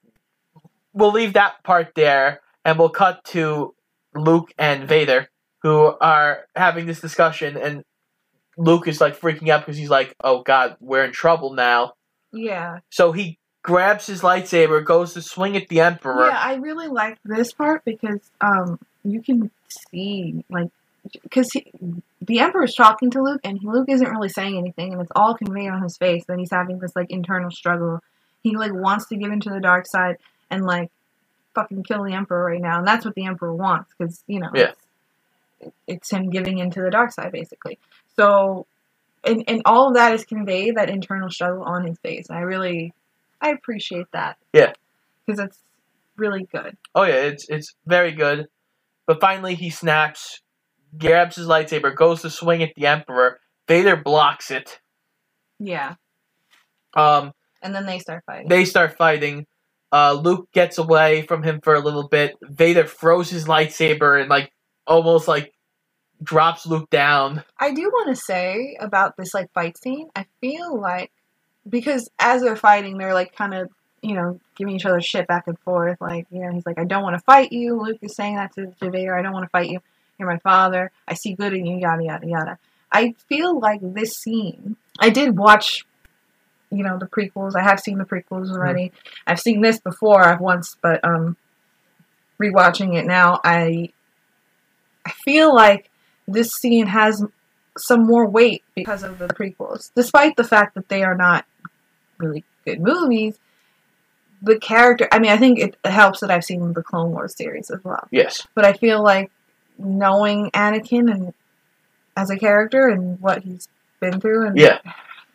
[0.93, 3.75] we'll leave that part there, and we'll cut to
[4.15, 5.29] Luke and Vader,
[5.63, 7.83] who are having this discussion, and
[8.59, 11.95] Luke is like freaking out because he's like, "Oh God, we're in trouble now."
[12.33, 16.27] Yeah, So he grabs his lightsaber, goes to swing at the Emperor.
[16.29, 16.39] yeah.
[16.41, 19.51] I really like this part because um, you can
[19.91, 20.69] see like
[21.23, 21.51] because
[22.23, 25.71] the Emperor's talking to Luke, and Luke isn't really saying anything, and it's all conveyed
[25.71, 28.01] on his face that he's having this like internal struggle.
[28.43, 30.17] He like wants to give into the dark side
[30.51, 30.91] and like
[31.55, 34.51] fucking kill the Emperor right now, and that's what the Emperor wants because you know
[34.55, 34.73] Yeah.
[35.61, 37.79] it's, it's him giving into the dark side basically.
[38.17, 38.67] So,
[39.25, 42.43] and and all of that is conveyed that internal struggle on his face, and I
[42.43, 42.93] really
[43.41, 44.37] I appreciate that.
[44.53, 44.73] Yeah.
[45.27, 45.63] because it's
[46.17, 46.77] really good.
[46.95, 48.47] Oh yeah, it's it's very good.
[49.07, 50.41] But finally he snaps,
[50.97, 53.41] grabs his lightsaber, goes to swing at the Emperor.
[53.67, 54.81] Vader blocks it.
[55.59, 55.95] Yeah,
[56.95, 57.33] Um,
[57.63, 58.49] and then they start fighting.
[58.49, 59.47] they start fighting.
[59.93, 62.35] Uh, Luke gets away from him for a little bit.
[62.43, 64.53] Vader throws his lightsaber and like
[64.87, 65.53] almost like
[66.23, 67.43] drops Luke down.
[67.59, 70.09] I do want to say about this like fight scene.
[70.17, 71.11] I feel like
[71.71, 73.71] because as they're fighting, they're like kind of
[74.03, 76.01] you know giving each other shit back and forth.
[76.01, 78.55] Like you know, he's like, "I don't want to fight you." Luke is saying that
[78.55, 79.17] to, to Vader.
[79.17, 79.81] I don't want to fight you.
[80.19, 80.91] You're my father.
[81.09, 81.79] I see good in you.
[81.79, 82.59] Yada yada yada.
[82.93, 84.77] I feel like this scene.
[84.99, 85.87] I did watch.
[86.71, 87.57] You know the prequels.
[87.57, 88.93] I have seen the prequels already.
[89.27, 90.23] I've seen this before.
[90.23, 91.37] I've once, but um,
[92.41, 93.91] rewatching it now, I
[95.05, 95.91] I feel like
[96.29, 97.25] this scene has
[97.77, 99.91] some more weight because of the prequels.
[99.95, 101.45] Despite the fact that they are not
[102.21, 103.39] really good movies,
[104.43, 107.71] the character, I mean, I think it helps that I've seen the Clone Wars series
[107.71, 108.07] as well.
[108.11, 108.47] Yes.
[108.55, 109.31] But I feel like
[109.79, 111.35] knowing Anakin and
[112.17, 113.69] as a character and what he's
[114.01, 114.79] been through and Yeah.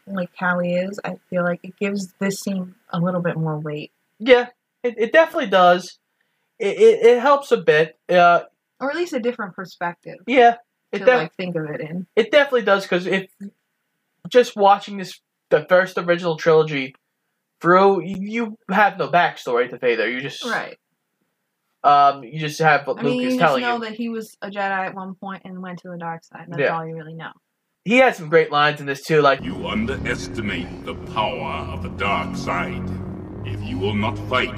[0.07, 3.59] like how he is, I feel like it gives this scene a little bit more
[3.59, 3.91] weight.
[4.19, 4.47] Yeah,
[4.83, 5.99] it, it definitely does.
[6.59, 7.97] It, it, it helps a bit.
[8.09, 8.41] Uh,
[8.79, 10.17] Or at least a different perspective.
[10.25, 10.57] yeah,
[10.91, 12.07] It to def- like think of it in.
[12.15, 13.29] It definitely does because if
[14.29, 15.19] just watching this
[15.55, 16.93] the first original trilogy
[17.61, 20.09] through, you, you have no backstory to Vader.
[20.09, 20.77] You just Right.
[21.83, 23.85] um you just have what I Luke mean, you is just telling know you.
[23.85, 26.47] that he was a Jedi at one point and went to the dark side.
[26.49, 26.73] That's Yeah.
[26.75, 27.31] all you really know.
[27.85, 31.89] He had some great lines in this too, like You underestimate the power of the
[31.89, 32.83] dark side.
[33.45, 34.57] If you will not fight,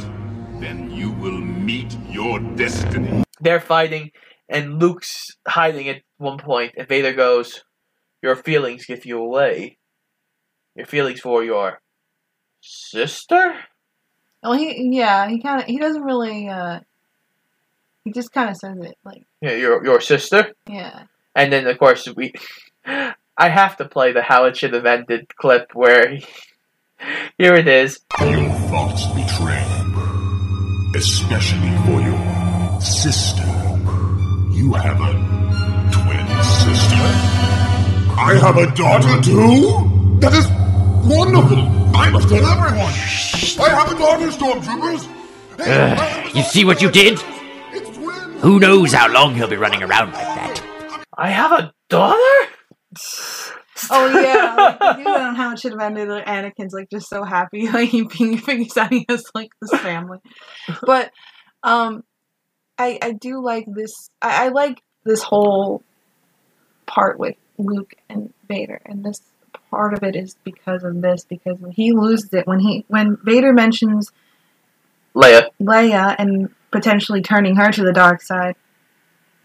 [0.59, 3.23] then you will meet your destiny.
[3.41, 4.11] they're fighting
[4.49, 7.63] and Luke's hiding at one point and Vader goes,
[8.23, 9.76] Your feelings give you away.
[10.77, 11.81] Your feelings for your
[12.61, 13.55] sister?
[14.43, 16.49] Well, he yeah, he kind of he doesn't really.
[16.49, 16.81] uh
[18.05, 20.53] He just kind of says it like Yeah, your your sister?
[20.69, 21.05] yeah.
[21.35, 22.33] And then of course we
[22.85, 26.25] I have to play the how it should have ended clip where he,
[27.37, 27.99] here it is.
[28.21, 33.43] Your thoughts betray you, especially for your sister.
[34.51, 35.13] You have a
[35.91, 37.05] twin sister?
[38.19, 40.19] I have a daughter too?
[40.21, 40.47] That is
[41.05, 41.95] wonderful!
[41.95, 42.93] I must tell everyone!
[43.59, 45.07] I have a daughter, Stormtroopers!
[45.59, 47.19] Ugh, you see what you did?
[48.39, 50.61] Who knows how long he'll be running around like that?
[51.17, 52.51] I have a daughter?
[53.89, 56.07] Oh yeah, like, they do that on how it should have ended.
[56.09, 59.79] Like, Anakin's like just so happy, like he being figures out he has like this
[59.81, 60.19] family.
[60.81, 61.11] But
[61.63, 62.03] um,
[62.77, 64.09] I I do like this.
[64.21, 65.83] I, I like this whole
[66.85, 69.21] part with Luke and Vader, and this
[69.69, 71.25] part of it is because of this.
[71.25, 74.11] Because when he loses it, when he when Vader mentions
[75.15, 75.49] Leia.
[75.61, 78.55] Leia and potentially turning her to the dark side,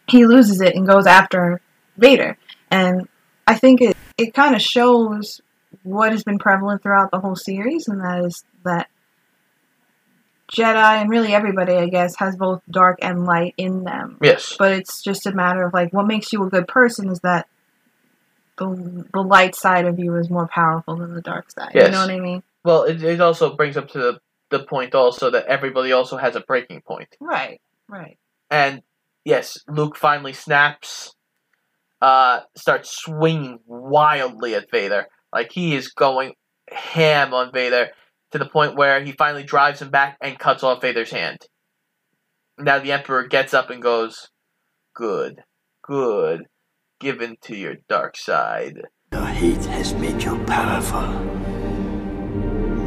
[0.09, 1.61] he loses it and goes after
[1.97, 2.37] Vader.
[2.71, 3.09] And
[3.47, 5.41] I think it, it kind of shows
[5.83, 8.89] what has been prevalent throughout the whole series, and that is that
[10.53, 14.19] Jedi and really everybody, I guess, has both dark and light in them.
[14.21, 14.55] Yes.
[14.59, 17.49] But it's just a matter of like what makes you a good person is that
[18.59, 21.73] the the light side of you is more powerful than the dark side.
[21.75, 21.87] Yes.
[21.87, 22.43] You know what I mean?
[22.65, 26.37] Well, it, it also brings up to the, the point also that everybody also has
[26.37, 27.09] a breaking point.
[27.21, 27.61] Right.
[27.89, 28.19] Right.
[28.51, 28.83] And
[29.25, 31.15] yes, Luke finally snaps,
[32.01, 35.07] uh, starts swinging wildly at Vader.
[35.33, 36.35] Like he is going
[36.71, 37.89] ham on Vader
[38.33, 41.39] to the point where he finally drives him back and cuts off Vader's hand.
[42.59, 44.29] Now the Emperor gets up and goes,
[44.95, 45.43] Good,
[45.83, 46.43] good,
[47.03, 48.81] given to your dark side.
[49.11, 51.09] Your hate has made you powerful.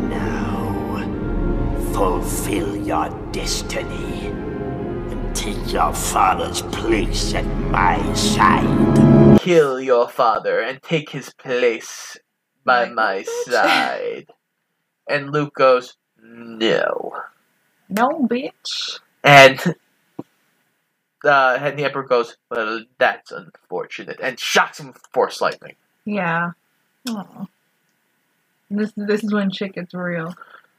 [0.07, 9.37] Now, fulfill your destiny and take your father's place at my side.
[9.41, 12.17] Kill your father and take his place
[12.63, 14.27] by my side.
[15.09, 17.11] And Luke goes, No.
[17.89, 19.01] No, bitch.
[19.25, 19.75] And
[21.25, 24.19] uh, and the Emperor goes, Well, that's unfortunate.
[24.21, 25.75] And shocks him with Force Lightning.
[26.05, 26.51] Yeah.
[27.09, 27.47] Aw.
[28.69, 30.35] This this is when shit gets real.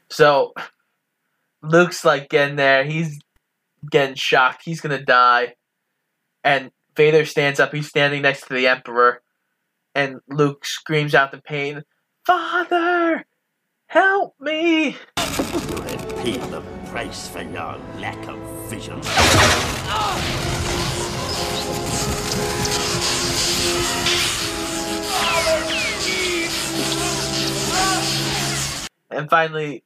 [0.09, 0.53] So
[1.61, 2.83] Luke's like getting there.
[2.83, 3.19] He's
[3.89, 4.63] getting shocked.
[4.65, 5.55] He's gonna die.
[6.43, 7.73] And Vader stands up.
[7.73, 9.21] He's standing next to the Emperor.
[9.95, 11.83] And Luke screams out in pain,
[12.25, 13.25] Father!
[13.87, 14.87] Help me!
[14.87, 18.37] You have paid the price for your lack of
[18.67, 19.01] vision.
[29.09, 29.83] And finally,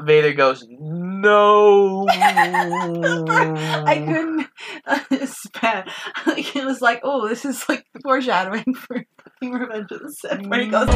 [0.00, 2.06] Vader goes, No!
[2.10, 4.46] I couldn't.
[4.86, 5.90] Uh, it's bad.
[6.26, 10.46] Like, it was like, oh, this is like foreshadowing for fucking Revenge of the Sith.
[10.46, 10.88] Where he goes,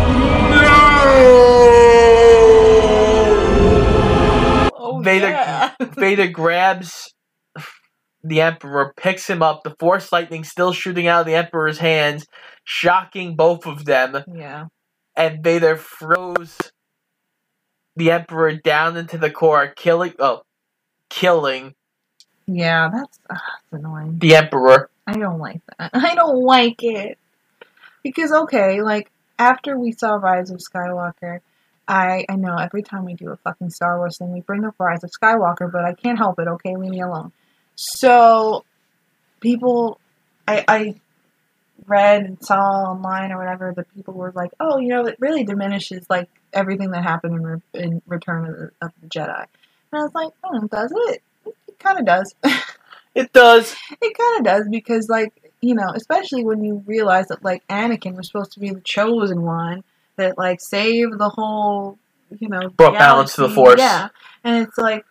[4.73, 5.75] Oh, Vader, yeah.
[5.81, 7.15] Vader grabs
[8.23, 12.27] the Emperor, picks him up, the Force Lightning still shooting out of the Emperor's hands,
[12.65, 14.25] shocking both of them.
[14.33, 14.67] Yeah.
[15.17, 16.57] And Vader throws
[17.97, 20.43] the Emperor down into the core, killing, oh,
[21.11, 21.75] killing
[22.47, 24.19] Yeah, that's, uh, that's annoying.
[24.19, 24.91] the Emperor.
[25.07, 25.91] I don't like that.
[25.95, 27.19] I don't like it.
[28.03, 31.41] Because, okay, like, after we saw Rise of Skywalker,
[31.89, 34.75] I, I know every time we do a fucking Star Wars thing, we bring up
[34.79, 36.77] Rise of Skywalker, but I can't help it, okay?
[36.77, 37.33] Leave me alone.
[37.83, 38.67] So,
[39.41, 39.99] people,
[40.47, 40.95] I, I
[41.87, 45.45] read and saw online or whatever that people were like, oh, you know, it really
[45.45, 49.47] diminishes, like, everything that happened in, Re- in Return of the, of the Jedi.
[49.93, 51.23] And I was like, oh, does it?
[51.47, 52.35] It kind of does.
[53.13, 53.75] It does.
[54.01, 58.17] It kind of does because, like, you know, especially when you realize that, like, Anakin
[58.17, 59.83] was supposed to be the chosen one
[60.15, 61.99] that, like, saved the whole,
[62.39, 63.49] you know, Brought balance to the.
[63.49, 63.81] Force.
[63.81, 64.11] Yeah,
[64.45, 65.05] and it's like,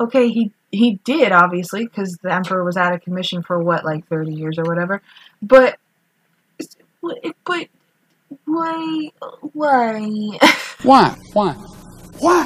[0.00, 4.06] okay, he he did obviously because the emperor was out of commission for what like
[4.08, 5.02] 30 years or whatever
[5.42, 5.78] but
[7.00, 7.68] but
[8.44, 9.10] why
[9.52, 10.38] why
[10.82, 11.16] Why?
[11.32, 11.52] Why?
[12.20, 12.44] Why?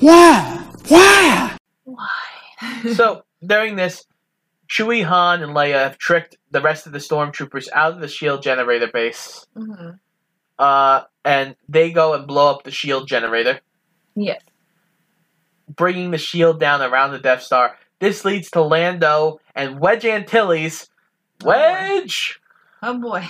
[0.00, 0.64] Why?
[0.88, 1.56] Why?
[1.84, 4.04] why so during this,
[4.68, 8.42] Chewie, Han, and Leia have tricked the rest of the stormtroopers out of the shield
[8.42, 9.46] generator base.
[9.56, 9.98] Mhm.
[10.58, 13.60] Uh, and they go and blow up the shield generator,
[14.14, 14.42] yes
[15.76, 17.76] bringing the shield down around the Death Star.
[18.00, 20.88] This leads to Lando and Wedge Antilles.
[21.44, 22.40] Oh, wedge
[22.82, 23.26] oh boy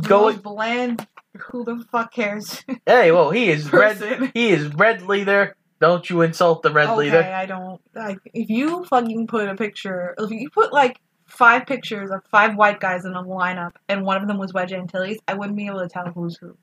[0.00, 0.34] going.
[0.34, 1.06] Most bland
[1.36, 4.30] who the fuck cares Hey, well, he is red.
[4.34, 5.56] He is red leader.
[5.80, 7.22] Don't you insult the red okay leader?
[7.22, 12.10] i don't like if you fucking put a picture if you put like five pictures
[12.10, 15.34] of five white guys in a lineup and one of them was wedge antilles i
[15.34, 16.56] wouldn't be able to tell who's who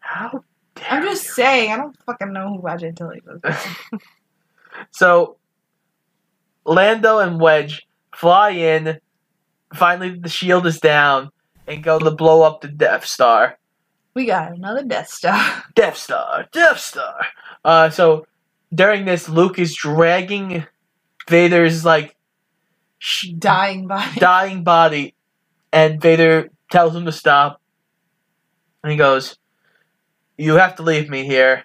[0.00, 0.44] How
[0.90, 3.66] i'm just saying i don't fucking know who wedge antilles is
[4.90, 5.36] So,
[6.64, 8.98] Lando and Wedge fly in.
[9.72, 11.30] Finally, the shield is down
[11.66, 13.58] and go to blow up the Death Star.
[14.14, 17.26] we got another death star Death Star, Death Star.
[17.64, 18.26] Uh, so
[18.74, 20.66] during this, Luke is dragging
[21.28, 22.16] Vader's like
[22.98, 25.14] sh- dying body dying body,
[25.72, 27.60] and Vader tells him to stop.
[28.82, 29.38] And he goes,
[30.36, 31.64] "You have to leave me here."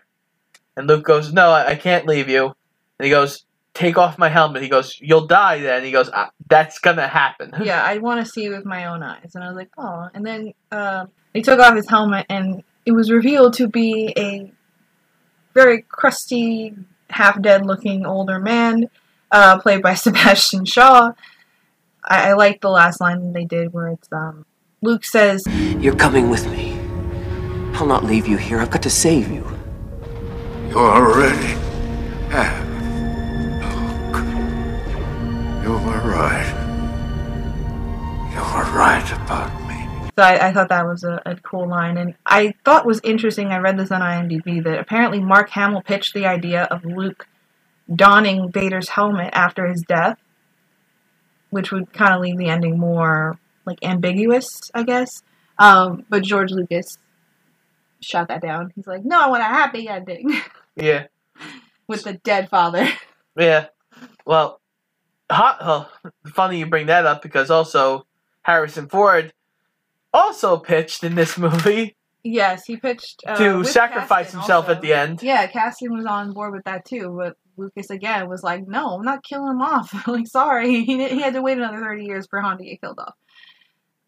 [0.76, 2.56] And Luke goes, "No, I, I can't leave you."
[3.00, 6.32] And he goes, "Take off my helmet." He goes, "You'll die then." He goes, "Ah,
[6.48, 9.36] "That's gonna happen." yeah, I want to see with my own eyes.
[9.36, 10.10] And I was like, oh.
[10.14, 14.52] And then um, he took off his helmet, and it was revealed to be a
[15.54, 16.74] very crusty,
[17.10, 18.90] half dead looking older man,
[19.32, 21.12] uh, played by Sebastian Shaw.
[22.04, 24.46] I, I like the last line they did where it's um,
[24.82, 25.44] Luke says,
[25.80, 26.69] You're coming with me.
[27.80, 28.60] I'll not leave you here.
[28.60, 29.48] I've got to save you.
[30.68, 31.56] You already
[32.28, 32.68] have.
[33.64, 34.18] Luke.
[35.64, 36.50] You were right.
[38.34, 40.10] You were right about me.
[40.18, 43.48] So I, I thought that was a, a cool line, and I thought was interesting.
[43.48, 47.30] I read this on IMDb that apparently Mark Hamill pitched the idea of Luke
[47.96, 50.20] donning Vader's helmet after his death,
[51.50, 55.24] which would kind of leave the ending more like ambiguous, I guess.
[55.58, 56.98] Um, but George Lucas
[58.02, 58.72] shot that down.
[58.76, 60.39] He's like, "No, I want a happy ending
[60.76, 61.08] Yeah,
[61.88, 62.88] with the dead father."
[63.38, 63.68] yeah.
[64.26, 64.62] Well,
[65.32, 65.58] hot.
[65.62, 65.89] Oh,
[66.34, 68.06] funny you bring that up because also
[68.41, 69.34] Harrison Ford
[70.14, 74.76] also pitched in this movie yes, he pitched uh, to sacrifice himself also.
[74.76, 75.22] at the end.
[75.22, 79.06] Yeah, Kasdan was on board with that too, but Lucas again was like, "No, I'm
[79.06, 80.08] not killing him off.
[80.08, 83.00] like, sorry, he he had to wait another thirty years for Han to get killed
[83.00, 83.16] off."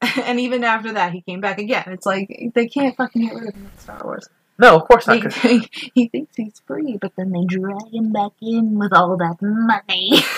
[0.23, 1.85] and even after that, he came back again.
[1.87, 4.27] It's like they can't fucking get rid of him in Star Wars.
[4.57, 5.33] No, of course not.
[5.33, 9.37] He, he thinks he's free, but then they drag him back in with all that
[9.41, 10.23] money.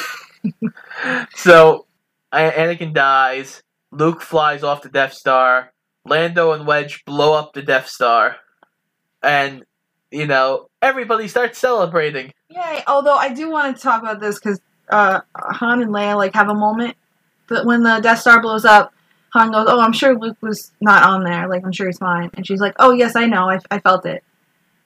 [1.36, 1.86] So,
[2.34, 3.64] Anakin dies.
[3.92, 5.72] Luke flies off the Death Star.
[6.06, 8.38] Lando and Wedge blow up the Death Star.
[9.22, 9.64] And,
[10.12, 12.34] you know, everybody starts celebrating.
[12.50, 12.84] Yay!
[12.88, 14.60] Although I do want to talk about this because
[14.90, 16.98] uh, Han and Leia like have a moment,
[17.48, 18.93] but when the Death Star blows up,
[19.34, 21.48] Han goes, "Oh, I'm sure Luke was not on there.
[21.48, 23.50] Like I'm sure he's fine." And she's like, "Oh yes, I know.
[23.50, 24.24] I, I felt it."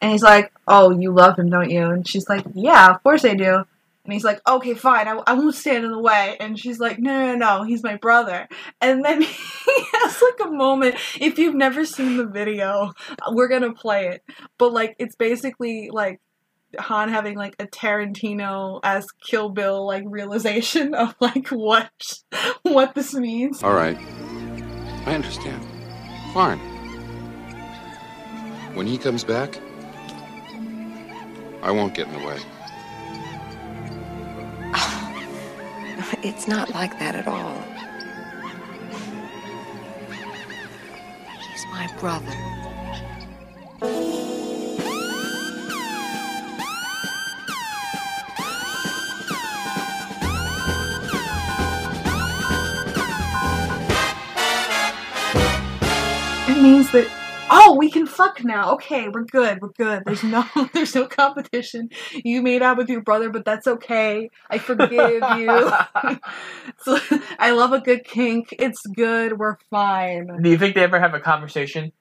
[0.02, 3.26] And he's like, "Oh, you love him, don't you?" And she's like, "Yeah, of course
[3.26, 3.66] I do."
[4.06, 5.10] And he's like, "Okay, fine.
[5.10, 7.64] I, I won't stand in the way." And she's like, "No, no, no.
[7.64, 8.48] He's my brother."
[8.80, 10.96] And then he has like a moment.
[11.20, 12.94] If you've never seen the video,
[13.30, 14.24] we're gonna play it.
[14.58, 16.22] But like, it's basically like
[16.80, 21.92] Han having like a Tarantino as Kill Bill like realization of like what
[22.62, 23.62] what this means.
[23.62, 23.98] All right.
[25.08, 25.66] I understand.
[26.34, 26.60] Fine.
[28.76, 29.58] When he comes back,
[31.64, 32.40] I won't get in the way.
[36.24, 37.56] It's not like that at all.
[41.40, 42.36] He's my brother.
[56.58, 57.08] It means that
[57.52, 58.74] oh, we can fuck now.
[58.74, 59.62] Okay, we're good.
[59.62, 60.02] We're good.
[60.08, 60.44] There's no
[60.74, 61.92] there's no competition.
[62.26, 64.32] You made out with your brother, but that's okay.
[64.50, 65.72] I forgive you.
[66.80, 66.98] so,
[67.38, 68.56] I love a good kink.
[68.58, 69.38] It's good.
[69.38, 70.42] We're fine.
[70.42, 71.92] Do you think they ever have a conversation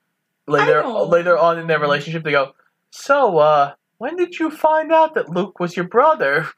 [0.46, 2.24] later later on in their relationship?
[2.24, 2.52] They go,
[2.90, 6.48] So, uh, when did you find out that Luke was your brother?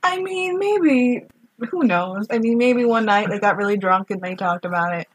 [0.00, 1.24] I mean, maybe
[1.70, 2.28] who knows?
[2.30, 5.08] I mean, maybe one night they got really drunk and they talked about it,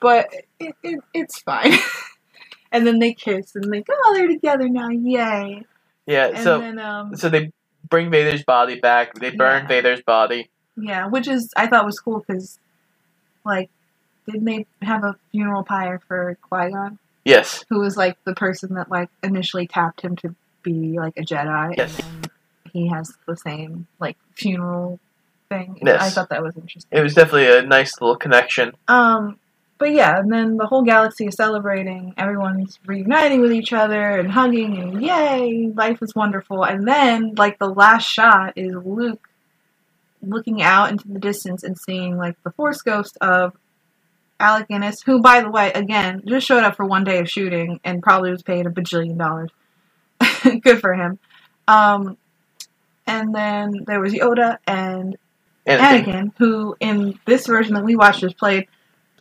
[0.00, 1.72] but it, it it's fine.
[2.72, 5.64] and then they kiss and like, oh, they're together now, yay!
[6.06, 7.50] Yeah, And so then um, so they
[7.88, 9.14] bring Vader's body back.
[9.14, 9.68] They burn Yeah.
[9.68, 10.50] Vader's body.
[10.76, 12.58] Yeah, which is I thought was cool because,
[13.44, 13.70] like,
[14.26, 17.64] didn't they have a funeral pyre for Qui Gon, Yes.
[17.70, 21.76] who was like the person that like initially tapped him to be like a Jedi,
[21.76, 21.98] Yes.
[22.00, 22.30] and
[22.72, 24.98] he has the same like funeral
[25.48, 25.78] thing.
[25.84, 26.02] Yes.
[26.02, 26.98] I thought that was interesting.
[26.98, 28.72] It was definitely a nice little connection.
[28.88, 29.38] Um,
[29.78, 32.14] but yeah, and then the whole galaxy is celebrating.
[32.16, 36.64] Everyone's reuniting with each other and hugging, and yay, life is wonderful.
[36.64, 39.28] And then, like, the last shot is Luke
[40.22, 43.52] looking out into the distance and seeing, like, the Force ghost of
[44.38, 47.80] Alec Guinness, who, by the way, again, just showed up for one day of shooting
[47.84, 49.50] and probably was paid a bajillion dollars.
[50.62, 51.18] Good for him.
[51.66, 52.16] Um,
[53.06, 55.16] and then there was Yoda and
[55.66, 56.04] Anakin.
[56.04, 58.68] Anakin, who in this version that we watched was played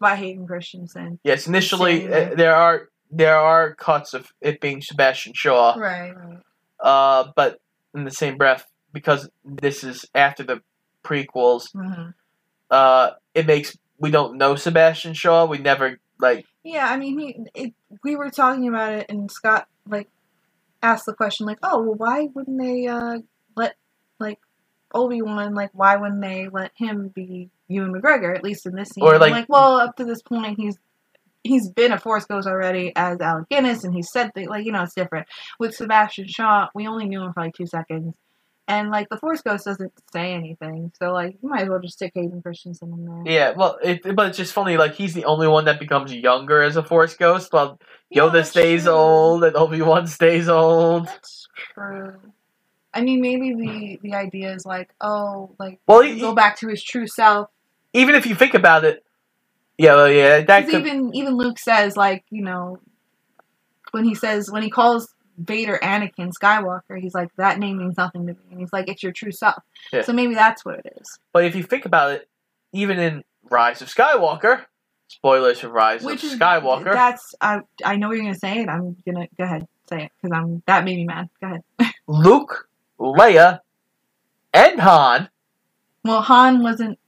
[0.04, 1.20] by Hayden Christensen.
[1.24, 5.74] Yes, initially uh, there are there are cuts of it being Sebastian Shaw.
[5.78, 6.40] Right, right.
[6.80, 7.60] Uh, but
[7.96, 10.62] in the same breath, because this is after the
[11.04, 12.10] prequels, hmm
[12.70, 15.46] uh, it makes we don't know Sebastian Shaw.
[15.46, 17.74] We never like Yeah, I mean, he, it,
[18.04, 20.10] we were talking about it, and Scott like
[20.82, 23.20] asked the question, like, "Oh, well, why wouldn't they uh,
[23.56, 23.76] let
[24.20, 24.40] like
[24.94, 28.90] Obi Wan like why wouldn't they let him be Ewan McGregor at least in this
[28.90, 30.78] scene?" Or, like- like, well, up to this point, he's
[31.44, 34.72] he's been a Force Ghost already as Alec Guinness, and he said things like you
[34.72, 35.28] know it's different
[35.60, 36.70] with Sebastian Shaw.
[36.74, 38.16] We only knew him for like two seconds.
[38.66, 41.96] And like the Force Ghost doesn't say anything, so like you might as well just
[41.96, 43.24] stick Hayden Christensen in there.
[43.34, 43.52] yeah.
[43.52, 44.78] Well, it, but it's just funny.
[44.78, 47.78] Like he's the only one that becomes younger as a Force Ghost, while
[48.10, 48.94] Yeah, Yoda stays true.
[48.94, 51.08] old and Obi Wan stays old.
[51.08, 52.16] That's true.
[52.94, 56.70] I mean, maybe the the idea is like, oh, like Well, he- go back to
[56.70, 57.50] his true self.
[57.94, 59.04] Even if you think about it,
[59.78, 62.80] yeah, well, yeah, that could, even even Luke says like, you know,
[63.92, 68.28] when he says when he calls Vader Anakin Skywalker, he's like that name means nothing
[68.28, 69.64] to me, and he's like it's your true self.
[69.92, 70.04] Yeah.
[70.04, 71.20] So maybe that's what it is.
[71.32, 72.30] But if you think about it,
[72.72, 74.66] even in Rise of Skywalker,
[75.08, 78.60] spoilers for Rise Which of is Skywalker, That's I I know what you're gonna say
[78.60, 78.70] it.
[78.70, 81.30] I'm gonna go ahead say it because I'm that made me mad.
[81.42, 81.94] Go ahead.
[82.08, 82.70] Luke,
[83.00, 83.60] Leia,
[84.54, 85.30] and Han.
[86.04, 87.00] Well, Han wasn't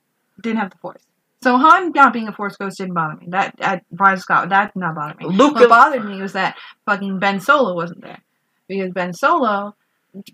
[0.45, 1.03] didn't have the Force.
[1.43, 3.27] So Han not being a Force ghost didn't bother me.
[3.29, 5.25] That at Rise Scott that did not bother me.
[5.27, 8.21] Luke what bothered me was that fucking Ben Solo wasn't there
[8.67, 9.75] because Ben Solo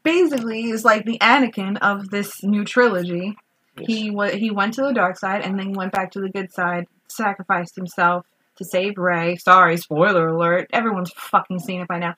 [0.03, 3.35] basically is like the Anakin of this new trilogy.
[3.79, 6.51] He wa he went to the dark side and then went back to the good
[6.53, 8.25] side, sacrificed himself
[8.57, 9.37] to save Rey.
[9.37, 10.69] Sorry, spoiler alert.
[10.71, 12.15] Everyone's fucking seen it by now.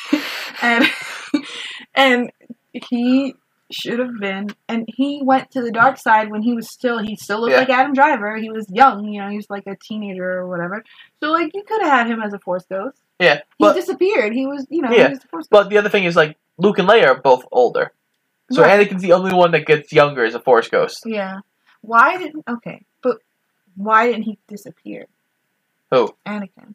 [0.62, 0.84] and
[1.94, 2.30] and
[2.72, 3.34] he
[3.72, 7.16] should have been and he went to the dark side when he was still he
[7.16, 7.58] still looked Yeah.
[7.60, 8.36] like Adam Driver.
[8.36, 10.84] He was young, you know, he was like a teenager or whatever.
[11.20, 12.98] So like you could have had him as a force ghost.
[13.18, 14.32] Yeah, He but disappeared.
[14.32, 15.08] He was you know, Yeah.
[15.08, 15.50] he was a force ghost.
[15.50, 17.92] but the other thing is like Luke and Leia are both older,
[18.50, 18.86] so Right.
[18.88, 21.02] Anakin's the only one that gets younger as a Force Ghost.
[21.06, 21.38] Yeah.
[21.80, 23.18] Why didn't okay, but
[23.76, 25.06] why didn't he disappear?
[25.90, 26.14] Who?
[26.26, 26.74] Anakin.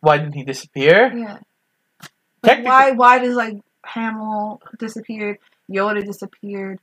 [0.00, 1.12] Why didn't he disappear?
[1.14, 1.38] Yeah.
[2.42, 5.38] Like, why why does like Hamill disappeared,
[5.72, 6.78] Yoda disappeared,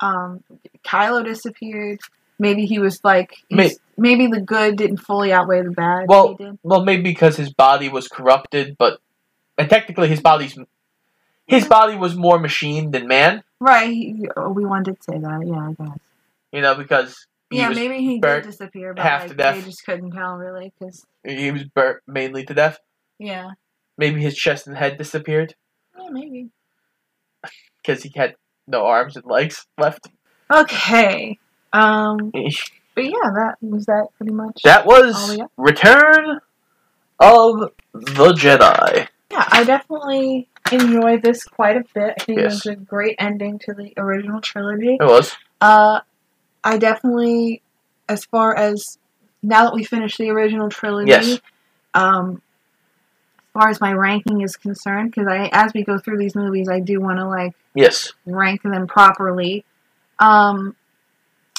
[0.00, 0.42] um
[0.84, 2.00] Kylo disappeared.
[2.38, 6.06] Maybe he was like May- he's- maybe the good didn't fully outweigh the bad.
[6.08, 9.00] Well, well, maybe because his body was corrupted, but
[9.56, 10.56] and technically his body's
[11.46, 13.42] his body was more machine than man.
[13.58, 15.98] Right, he, Obi Wan did say that, yeah, I guess.
[16.52, 19.56] You know, because yeah, maybe he did disappear, but half like, to death.
[19.56, 22.78] they just couldn't tell really, because he was burnt mainly to death.
[23.18, 23.50] yeah,
[23.96, 25.54] Maybe his chest and head disappeared
[25.98, 26.50] yeah, maybe.
[27.82, 28.34] Because he had
[28.66, 30.08] no arms and legs left.
[30.52, 31.38] Okay,
[31.72, 32.30] um,
[32.94, 34.60] but yeah, that was that pretty much.
[34.64, 35.38] That was?
[35.56, 36.40] Return
[37.20, 39.08] of the Jedi.
[39.30, 42.14] Yeah, I definitely enjoyed this quite a bit.
[42.20, 42.52] I think Yes.
[42.52, 44.96] it was a great ending to the original trilogy.
[45.00, 45.36] It was.
[45.60, 46.00] Uh,
[46.64, 47.60] I definitely,
[48.08, 48.98] as far as
[49.42, 51.40] now that we finished the original trilogy, Yes.
[51.94, 52.40] um,
[53.58, 56.78] far as my ranking is concerned, because I, as we go through these movies, I
[56.78, 58.12] do want to like Yes.
[58.24, 59.64] rank them properly.
[60.20, 60.76] Um,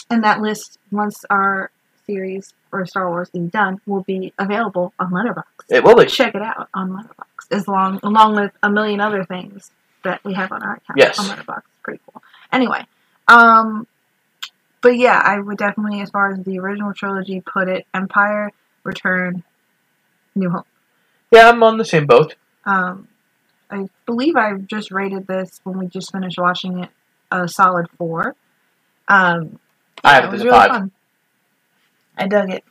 [0.10, 1.72] and that list, once our
[2.08, 5.44] series or Star Wars is done, will be available on Letterboxd.
[5.70, 6.06] It will be.
[6.06, 9.72] Check it out on Letterboxd, as long along with a million other things
[10.04, 11.20] that we have on our account Yes.
[11.20, 11.64] on Letterboxd.
[11.84, 12.24] Pretty cool.
[12.54, 12.86] Anyway,
[13.28, 13.86] um,
[14.82, 18.52] but yeah, I would definitely, as far as the original trilogy, put it Empire,
[18.86, 19.44] Return,
[20.36, 20.66] New Hope.
[21.32, 22.36] Yeah, I'm on the same boat.
[22.66, 23.08] Um,
[23.70, 26.90] I believe I just rated this when we just finished watching it
[27.32, 28.36] a solid four.
[29.08, 29.60] Um,
[30.04, 30.70] I have it it as a really five.
[30.72, 30.92] fun.
[32.18, 32.64] I dug it.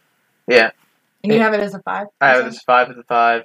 [0.46, 0.70] Yeah.
[1.22, 1.44] And you Yeah.
[1.44, 2.08] have it as a five.
[2.20, 3.42] I have it as five out of five.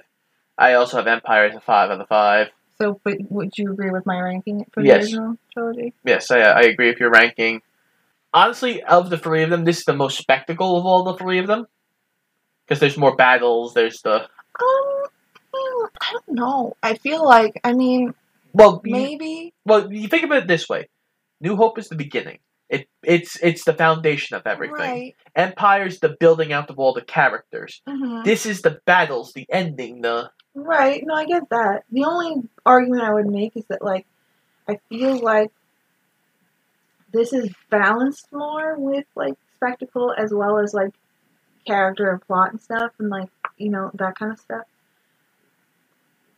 [0.58, 2.48] I also have Empire as a five out of five.
[2.80, 5.04] So, but would you agree with my ranking for the Yes.
[5.04, 5.92] original trilogy?
[6.04, 7.62] Yes, I, I agree with your ranking.
[8.32, 11.38] Honestly, of the three of them, this is the most spectacle of all the three
[11.38, 11.66] of them.
[12.66, 14.28] Because there's more battles, there's the.
[14.60, 15.04] Um,
[16.00, 16.76] I don't know.
[16.82, 18.14] I feel like, I mean,
[18.52, 19.52] Well, you- maybe.
[19.64, 20.88] well, you think about it this way
[21.40, 22.38] New Hope is the beginning.
[22.70, 24.76] It, it's it's the foundation of everything.
[24.78, 25.16] Right.
[25.36, 27.82] Empire's the building out of all the characters.
[27.86, 28.24] Mhm.
[28.24, 31.02] This is the battles, the ending, the Right.
[31.04, 31.84] No, I get that.
[31.90, 34.06] The only argument I would make is that, like,
[34.68, 35.50] I feel like
[37.12, 40.94] this is balanced more with, like, spectacle as well as, like,
[41.66, 44.64] character and plot and stuff and, like, you know, that kind of stuff.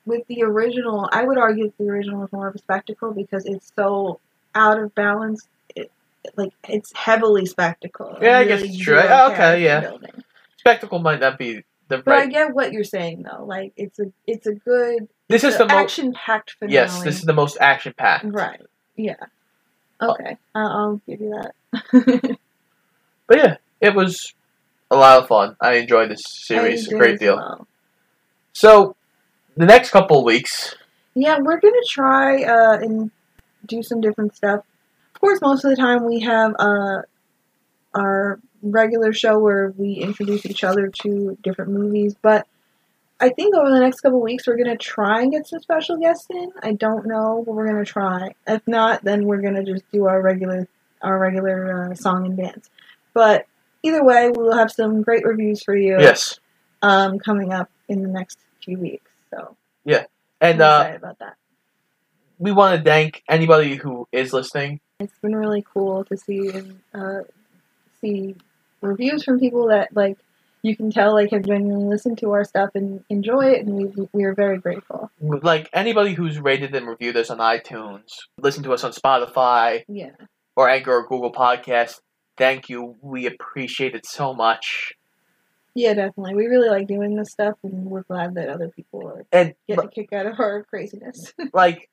[0.04, 3.44] With the original, I would argue that the original is more of a spectacle because
[3.44, 4.20] it's so
[4.54, 5.48] out of balance.
[5.74, 5.90] It,
[6.36, 8.16] like, it's heavily spectacle.
[8.20, 8.94] Yeah, I guess it's true.
[9.00, 9.80] zero oh, Okay, yeah.
[9.80, 10.22] building.
[10.58, 13.44] spectacle might not be the But I get what you're saying though.
[13.44, 16.74] Like it's a it's a good This is the action packed finale.
[16.74, 18.26] Yes, this is the most action packed.
[18.26, 18.60] right.
[18.96, 19.14] Yeah.
[20.00, 22.38] Uh, okay, I'll, I'll give you that.
[23.26, 24.34] But yeah, it was
[24.90, 25.56] a lot of fun.
[25.60, 27.36] I enjoyed this series a great deal.
[27.36, 27.66] well.
[28.52, 28.96] So,
[29.56, 30.74] the next couple of weeks,
[31.14, 33.10] Yeah, we're gonna try uh and
[33.66, 34.64] do some different stuff.
[35.14, 37.02] Of course, most of the time we have uh
[37.94, 42.46] our regular show where we introduce each other to different movies, but
[43.18, 46.26] I think over the next couple weeks we're gonna try and get some special guests
[46.30, 46.52] in.
[46.62, 48.34] I don't know, but we're gonna try.
[48.46, 50.68] If not, then we're gonna just do our regular
[51.02, 52.68] our regular uh, song and dance.
[53.14, 53.46] But
[53.86, 56.00] either way, we will have some great reviews for you.
[56.00, 56.38] yes,
[56.82, 59.10] Um, coming up in the next few weeks.
[59.30, 60.04] So yeah,
[60.40, 61.36] and I'm uh, about that.
[62.38, 64.80] we want to thank anybody who is listening.
[65.00, 67.20] It's been really cool to see and uh,
[68.00, 68.34] see
[68.80, 70.16] reviews from people that like
[70.62, 74.08] you can tell like have genuinely listened to our stuff and enjoy it, and we
[74.12, 75.10] we are very grateful.
[75.20, 78.08] Like anybody who's rated and reviewed us on iTunes,
[78.38, 80.10] listen to us on Spotify Yeah,
[80.56, 82.00] or Anchor or Google Podcast.
[82.36, 82.96] Thank you.
[83.00, 84.92] We appreciate it so much.
[85.74, 86.34] yeah, definitely.
[86.34, 89.84] We really like doing this stuff, and we're glad that other people are And getting
[89.84, 91.32] a kick out of our craziness.
[91.52, 91.88] like,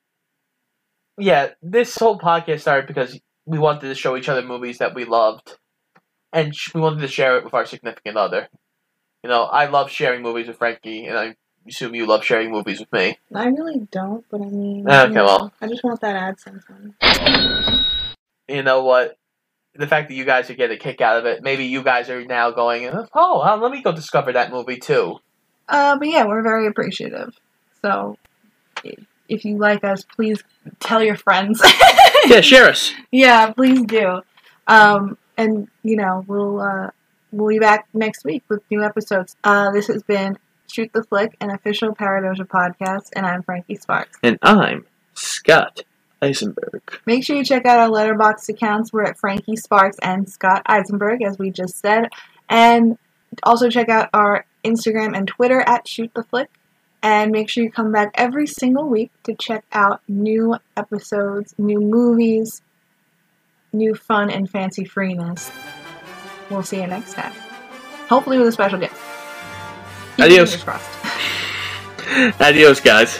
[1.18, 5.06] yeah, this whole podcast started because we wanted to show each other movies that we
[5.06, 5.57] loved,
[6.32, 8.48] and sh- we wanted to share it with our significant other.
[9.24, 11.36] You know, I love sharing movies with Frankie, and I
[11.68, 13.18] assume you love sharing movies with me.
[13.34, 15.53] I really don't, but I mean, Okay, you know, well.
[15.61, 17.86] I just want that AdSense money.
[18.49, 19.18] You know what?
[19.75, 22.09] The fact that you guys are getting a kick out of it, maybe you guys
[22.09, 25.17] are now going, oh, uh, let me go discover that movie too.
[25.67, 27.33] Uh, but yeah, we're very appreciative.
[27.81, 28.17] So
[29.27, 30.43] if you like us, please
[30.79, 31.61] tell your friends.
[32.25, 32.93] Yeah, share us.
[33.11, 34.21] Yeah, please do.
[34.67, 36.91] Um, and you know, we'll uh,
[37.33, 39.35] we'll be back next week with new episodes.
[39.43, 40.37] Uh, this has been
[40.71, 44.17] Shoot the Flick, an official Paradoja podcast, and I'm Frankie Sparks.
[44.23, 44.85] And I'm
[45.15, 45.83] Scott
[46.23, 46.81] Eisenberg.
[47.05, 48.93] Make sure you check out our Letterboxd accounts.
[48.93, 52.09] We're at Frankie Sparks and Scott Eisenberg, as we just said,
[52.49, 52.97] and
[53.43, 56.49] also check out our Instagram and Twitter at Shoot the Flick.
[57.01, 61.81] And make sure you come back every single week to check out new episodes, new
[61.81, 62.61] movies,
[63.73, 65.51] new fun and fancy freeness.
[66.49, 67.33] We'll see you next time.
[68.07, 68.95] Hopefully with a special guest.
[70.15, 70.65] Keep Adios.
[72.39, 73.19] Adios, guys.